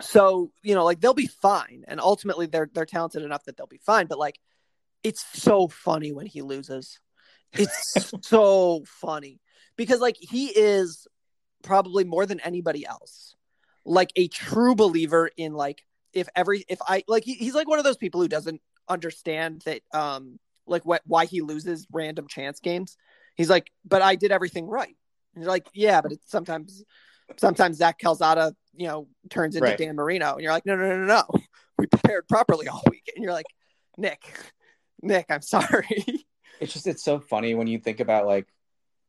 [0.00, 3.66] so you know, like they'll be fine, and ultimately they're they're talented enough that they'll
[3.66, 4.06] be fine.
[4.06, 4.38] But like,
[5.02, 7.00] it's so funny when he loses.
[7.52, 9.40] It's so funny
[9.76, 11.06] because like he is
[11.62, 13.34] probably more than anybody else,
[13.84, 15.82] like a true believer in like
[16.12, 19.62] if every if I like he, he's like one of those people who doesn't understand
[19.66, 22.96] that um like what why he loses random chance games.
[23.36, 24.94] He's like, but I did everything right.
[25.34, 26.84] And you're like, yeah, but it's sometimes
[27.36, 29.76] sometimes Zach Calzada, you know, turns into Right.
[29.76, 31.40] Dan Marino, and you're like, no, no, no, no, no.
[31.78, 33.46] We prepared properly all week, and you're like,
[33.96, 34.20] Nick,
[35.02, 36.04] Nick, I'm sorry.
[36.60, 38.48] It's just it's so funny when you think about like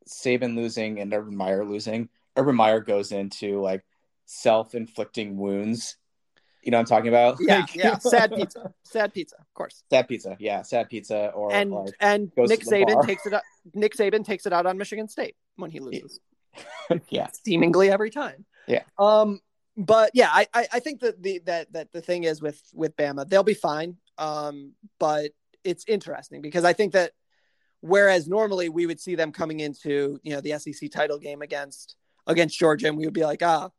[0.08, 2.10] Saban losing and Urban Meyer losing.
[2.38, 3.84] Urban Meyer goes into like
[4.26, 5.98] self-inflicting wounds.
[6.62, 7.38] You know what I'm talking about?
[7.40, 7.98] yeah, Like- yeah.
[8.00, 9.82] Sad pizza, sad pizza, of course.
[9.90, 13.04] Sad pizza, yeah, sad pizza, or and like and Nick Saban bar.
[13.04, 13.34] takes it.
[13.34, 13.44] Out,
[13.74, 16.20] Nick Saban takes it out on Michigan State when he loses,
[17.10, 18.46] yeah, seemingly every time.
[18.68, 18.84] yeah.
[18.98, 19.40] Um,
[19.80, 22.96] but yeah, I, I I think that the that that the thing is with with
[22.98, 23.96] Bama, they'll be fine.
[24.18, 25.32] Um, but
[25.64, 27.14] it's interesting because I think that
[27.80, 31.96] whereas normally we would see them coming into you know the SEC title game against
[32.28, 33.70] against Georgia, and we would be like, ah,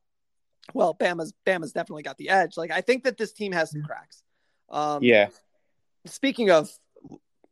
[0.73, 2.57] well, Bama's Bama's definitely got the edge.
[2.57, 4.23] Like I think that this team has some cracks.
[4.71, 5.29] Um, Yeah.
[6.07, 6.71] Speaking of,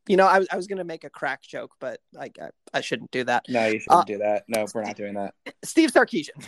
[0.06, 2.80] you know, I was I was gonna make a crack joke, but I I, I
[2.80, 3.44] shouldn't do that.
[3.46, 4.44] No, you shouldn't Uh, do that.
[4.48, 5.34] No, we're not doing that.
[5.62, 6.42] Steve Sarkisian.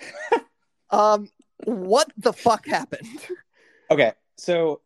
[0.90, 1.28] um,
[1.64, 3.08] what the fuck happened?
[3.90, 4.82] Okay, so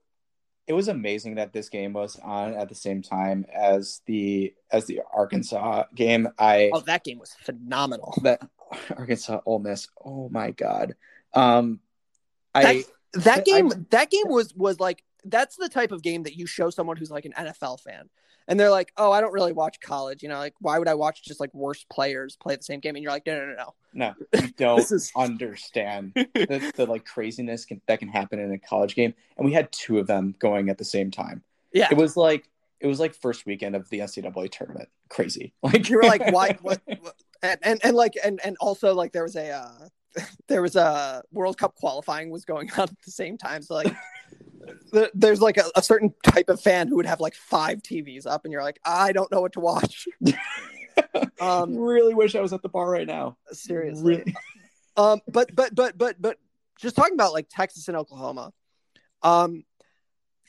[0.68, 4.86] it was amazing that this game was on at the same time as the as
[4.86, 6.28] the Arkansas game.
[6.38, 8.14] I Oh, that game was phenomenal.
[8.22, 8.40] that
[8.96, 9.88] Arkansas Ole Miss.
[10.04, 10.94] Oh my god.
[11.34, 11.80] Um,
[12.54, 12.84] I That,
[13.24, 16.46] that I- game, that game was was like that's the type of game that you
[16.46, 18.08] show someone who's like an NFL fan,
[18.48, 20.94] and they're like, "Oh, I don't really watch college." You know, like why would I
[20.94, 22.96] watch just like worse players play the same game?
[22.96, 27.04] And you're like, "No, no, no, no." no, you don't is- understand the, the like
[27.04, 29.14] craziness can, that can happen in a college game.
[29.36, 31.42] And we had two of them going at the same time.
[31.72, 32.48] Yeah, It was like
[32.80, 34.88] it was like first weekend of the NCAA tournament.
[35.08, 35.52] Crazy.
[35.62, 36.80] Like you were like, "Why?" What?
[36.86, 37.14] what?
[37.42, 39.88] And, and and like and and also like there was a uh,
[40.48, 43.62] there was a World Cup qualifying was going on at the same time.
[43.62, 43.94] So like.
[44.92, 48.26] The- There's like a, a certain type of fan who would have like five TVs
[48.26, 50.06] up, and you're like, I don't know what to watch.
[51.40, 53.36] um, really wish I was at the bar right now.
[53.52, 54.18] seriously.
[54.18, 54.34] Really-
[54.94, 56.36] Um, but but but but but
[56.78, 58.52] just talking about like Texas and Oklahoma,
[59.22, 59.64] um,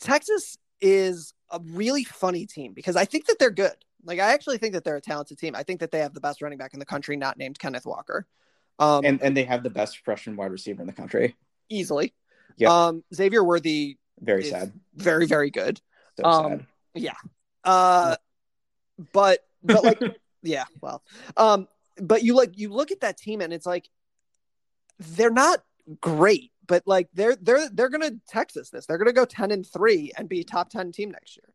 [0.01, 3.71] Texas is a really funny team because I think that they're good.
[4.03, 5.55] Like I actually think that they're a talented team.
[5.55, 7.85] I think that they have the best running back in the country, not named Kenneth
[7.85, 8.27] Walker.
[8.79, 11.37] Um, and and they have the best freshman wide receiver in the country.
[11.69, 12.13] easily.
[12.57, 12.87] Yeah.
[12.87, 14.71] Um, Xavier Worthy Very sad.
[14.95, 15.81] very very good.
[16.17, 16.65] So um, sad.
[16.95, 17.13] Yeah.
[17.63, 18.15] Uh,
[19.11, 20.01] but but like
[20.41, 21.03] yeah, well,
[21.37, 21.67] um,
[22.01, 23.89] but you like you look at that team and it's like
[24.99, 25.63] they're not
[25.99, 28.85] great, but like they're they're they're gonna Texas this.
[28.85, 31.53] They're gonna go ten and three and be top ten team next year,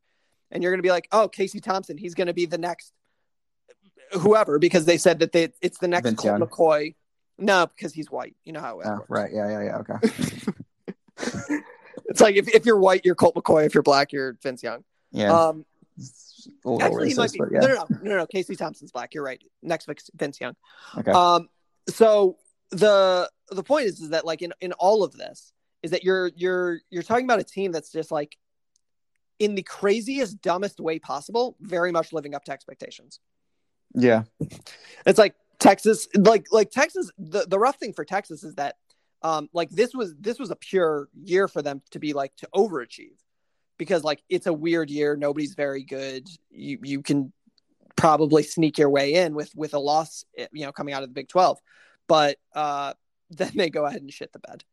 [0.51, 2.93] and you're gonna be like, oh, Casey Thompson, he's gonna be the next
[4.13, 6.95] whoever because they said that they it's the next Vince Colt McCoy.
[7.39, 8.35] No, because he's white.
[8.45, 9.11] You know how it Oh, works.
[9.11, 9.31] right.
[9.33, 9.49] Yeah.
[9.49, 9.63] Yeah.
[9.65, 9.77] Yeah.
[9.79, 10.53] Okay.
[12.09, 13.67] It's like if, if you're white, you're Colt McCoy.
[13.67, 14.83] If you're black, you're Vince Young.
[15.13, 15.33] Yeah.
[15.33, 15.65] Um,
[15.97, 17.39] It's a little Actually, he might be.
[17.53, 17.61] yeah.
[17.61, 18.27] No, no, no, no, no.
[18.27, 19.15] Casey Thompson's black.
[19.15, 19.43] You're right.
[19.63, 20.55] Next, Vince Young.
[20.97, 21.11] Okay.
[21.13, 21.49] Um,
[21.89, 22.37] so
[22.71, 25.53] the the point is, is that like in in all of this
[25.83, 28.37] is that you're you're you're talking about a team that's just like
[29.39, 33.21] in the craziest, dumbest way possible, very much living up to expectations.
[33.95, 34.25] yeah.
[35.07, 37.11] It's like Texas, like like Texas.
[37.19, 38.77] The the rough thing for Texas is that,
[39.23, 42.49] um, like this was this was a pure year for them to be like to
[42.55, 43.19] overachieve,
[43.77, 45.17] because like it's a weird year.
[45.17, 46.29] Nobody's very good.
[46.51, 47.33] You you can
[47.97, 51.15] probably sneak your way in with with a loss, you know, coming out of the
[51.15, 51.59] Big Twelve,
[52.07, 52.95] but uh,
[53.31, 54.65] then they go ahead and shit the bed.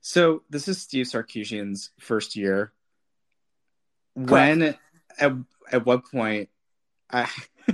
[0.00, 2.72] So this is Steve Sarkisian's first year.
[4.14, 4.74] When
[5.18, 5.32] at
[5.70, 6.48] at what point,
[7.10, 7.28] I,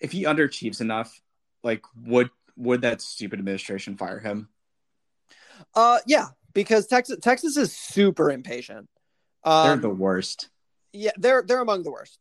[0.00, 1.20] if he underachieves enough,
[1.64, 4.48] like would would that stupid administration fire him?
[5.74, 8.88] Uh, yeah, because Texas Texas is super impatient.
[9.44, 10.48] Um, They're the worst.
[10.92, 12.18] yeah they're they're among the worst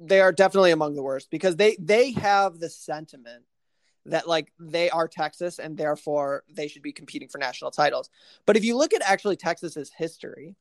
[0.00, 3.44] they are definitely among the worst because they they have the sentiment
[4.06, 8.10] that like they are texas and therefore they should be competing for national titles
[8.46, 10.54] but if you look at actually texas's history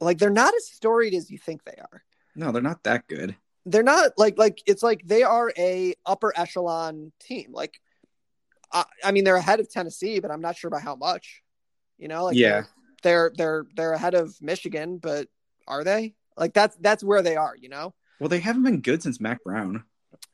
[0.00, 2.02] like they're not as storied as you think they are
[2.36, 3.34] No, they're not that good.
[3.66, 7.80] they're not like like it's like they are a upper echelon team like
[8.72, 11.42] I, I mean they're ahead of tennessee but i'm not sure by how much
[12.02, 12.64] you know like Yeah.
[13.04, 15.28] they're they're they're ahead of michigan but
[15.68, 19.02] are they like that's that's where they are you know Well, they haven't been good
[19.02, 19.84] since Mack Brown.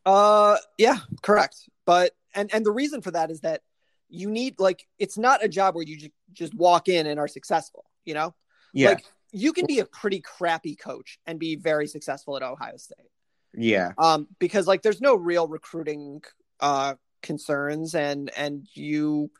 [0.07, 3.61] uh yeah correct but and and the reason for that is that
[4.09, 7.29] you need like it's not a job where you ju- just walk in and are
[7.29, 8.35] successful you know
[8.73, 8.91] Yeah.
[8.91, 13.11] like you can be a pretty crappy coach and be very successful at ohio state
[13.55, 13.93] yeah.
[13.99, 16.23] um because like there's no real recruiting
[16.61, 19.31] uh concerns and and you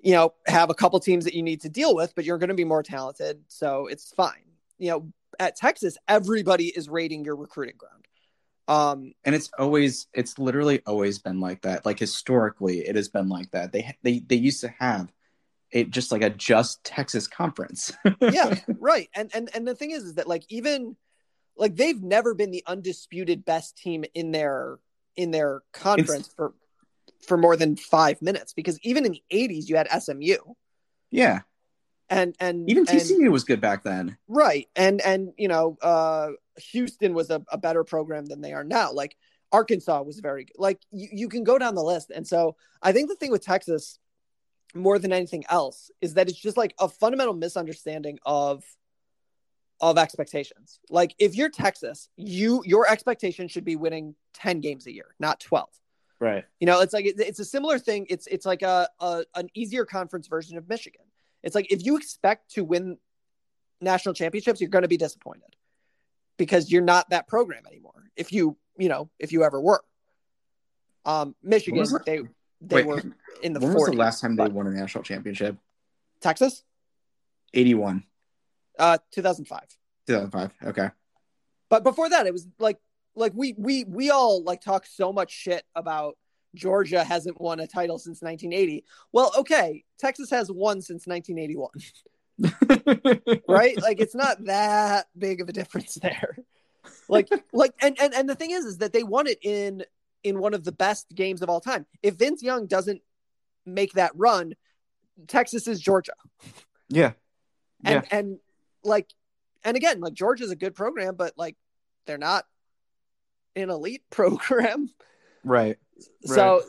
[0.00, 2.48] you know have a couple teams that you need to deal with but you're going
[2.48, 4.44] to be more talented so it's fine
[4.78, 8.06] you know at texas everybody is rating your recruiting ground
[8.68, 11.84] Um, and it's always it's literally always been like that.
[11.84, 13.72] Like historically, it has been like that.
[13.72, 15.12] They they they used to have
[15.70, 17.92] it just like a just Texas conference.
[18.20, 19.08] yeah, right.
[19.14, 20.96] And and and the thing is, is that like even
[21.56, 24.78] like they've never been the undisputed best team in their
[25.16, 26.54] in their conference It's- for
[27.26, 30.36] for more than five minutes because even in the 80s you had SMU
[31.10, 31.40] yeah,
[32.08, 34.16] and and even and- TCU was good back then.
[34.28, 36.30] right and and you know uh
[36.70, 39.16] Houston was a, a better program than they are now like
[39.52, 42.92] Arkansas was very good like you, you can go down the list and so I
[42.92, 43.98] think the thing with Texas
[44.74, 48.64] more than anything else is that it's just like a fundamental misunderstanding of
[49.80, 50.78] of expectations.
[50.88, 55.40] Like if you're Texas, you your expectation should be winning 10 games a year, not
[55.40, 55.68] 12.
[56.22, 56.44] Right.
[56.60, 58.06] You know, it's like it- it's a similar thing.
[58.08, 61.02] It's it's like a, a an easier conference version of Michigan.
[61.42, 62.98] It's like if you expect to win
[63.80, 65.56] national championships, you're going to be disappointed
[66.36, 68.04] because you're not that program anymore.
[68.14, 69.82] If you, you know, if you ever were.
[71.04, 72.20] Um Michigan, was they
[72.60, 73.02] they Wait, were
[73.42, 73.74] in the when 40s.
[73.74, 75.56] was the last time they won a national championship?
[76.20, 76.62] Texas?
[77.52, 78.04] Eighty-one,
[78.78, 79.60] Uh 2005.
[80.06, 80.52] two thousand five.
[80.64, 80.88] Okay.
[81.68, 82.78] But before that, it was like
[83.14, 86.16] like we we we all like talk so much shit about
[86.54, 88.84] Georgia hasn't won a title since 1980.
[89.12, 91.70] Well, okay, Texas has won since 1981.
[93.48, 93.80] right?
[93.80, 96.36] Like it's not that big of a difference there.
[97.08, 99.84] Like like and, and and the thing is is that they won it in
[100.22, 101.86] in one of the best games of all time.
[102.02, 103.02] If Vince Young doesn't
[103.66, 104.54] make that run,
[105.26, 106.14] Texas is Georgia.
[106.88, 107.12] Yeah.
[107.84, 108.38] And and
[108.84, 109.08] like
[109.64, 111.56] and again, like Georgia's a good program, but like
[112.06, 112.44] they're not
[113.56, 114.90] an elite program.
[115.44, 115.78] Right.
[116.24, 116.62] So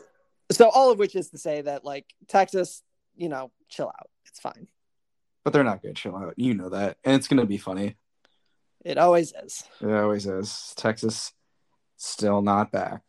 [0.50, 2.82] so all of which is to say that like Texas,
[3.16, 4.10] you know, chill out.
[4.26, 4.68] It's fine.
[5.44, 5.96] But they're not good.
[5.96, 6.34] Chill out.
[6.36, 7.96] You know that, and it's gonna be funny.
[8.84, 9.64] It always is.
[9.80, 10.74] It always is.
[10.76, 11.32] Texas
[11.96, 13.02] still not back.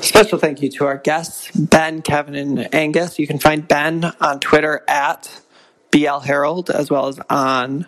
[0.00, 3.18] Special thank you to our guests, Ben, Kevin, and Angus.
[3.18, 5.40] You can find Ben on Twitter at
[5.90, 7.86] BL Herald, as well as on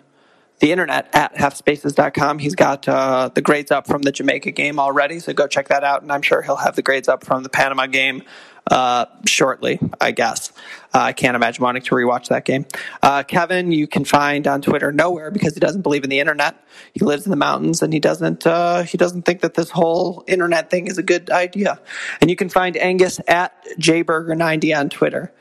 [0.59, 2.39] the internet at halfspaces.com.
[2.39, 5.83] He's got uh, the grades up from the Jamaica game already, so go check that
[5.83, 6.01] out.
[6.01, 8.23] And I'm sure he'll have the grades up from the Panama game
[8.69, 10.51] uh, shortly, I guess.
[10.93, 12.65] Uh, I can't imagine wanting to rewatch that game.
[13.01, 16.55] Uh, Kevin, you can find on Twitter nowhere because he doesn't believe in the internet.
[16.93, 20.23] He lives in the mountains and he doesn't uh, he doesn't think that this whole
[20.27, 21.79] internet thing is a good idea.
[22.21, 25.31] And you can find Angus at jburger90 on Twitter.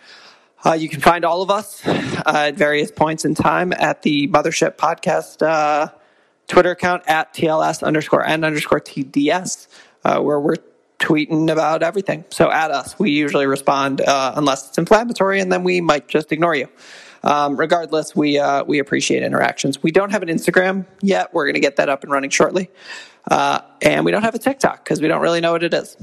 [0.64, 4.26] Uh, you can find all of us uh, at various points in time at the
[4.28, 5.88] Mothership Podcast uh,
[6.48, 9.68] Twitter account at TLS underscore N underscore TDS,
[10.04, 10.56] uh, where we're
[10.98, 12.24] tweeting about everything.
[12.30, 12.98] So at us.
[12.98, 16.68] We usually respond uh, unless it's inflammatory, and then we might just ignore you.
[17.22, 19.82] Um, regardless, we uh, we appreciate interactions.
[19.82, 21.34] We don't have an Instagram yet.
[21.34, 22.70] We're going to get that up and running shortly.
[23.30, 25.96] Uh, and we don't have a TikTok because we don't really know what it is.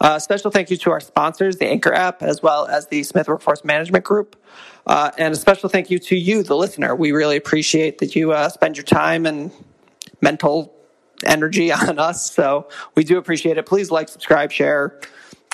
[0.00, 3.28] Uh, special thank you to our sponsors, the Anchor app, as well as the Smith
[3.28, 4.36] Workforce Management Group.
[4.84, 6.96] Uh, and a special thank you to you, the listener.
[6.96, 9.52] We really appreciate that you uh, spend your time and
[10.20, 10.74] mental
[11.24, 12.32] energy on us.
[12.32, 13.66] So we do appreciate it.
[13.66, 14.98] Please like, subscribe, share,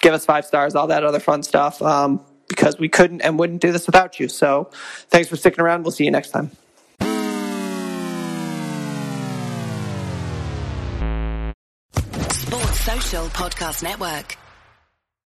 [0.01, 3.61] give us five stars, all that other fun stuff, um, because we couldn't and wouldn't
[3.61, 4.29] do this without you.
[4.29, 4.71] So
[5.09, 5.83] thanks for sticking around.
[5.83, 6.51] We'll see you next time.
[12.31, 14.37] Sports Social Podcast Network.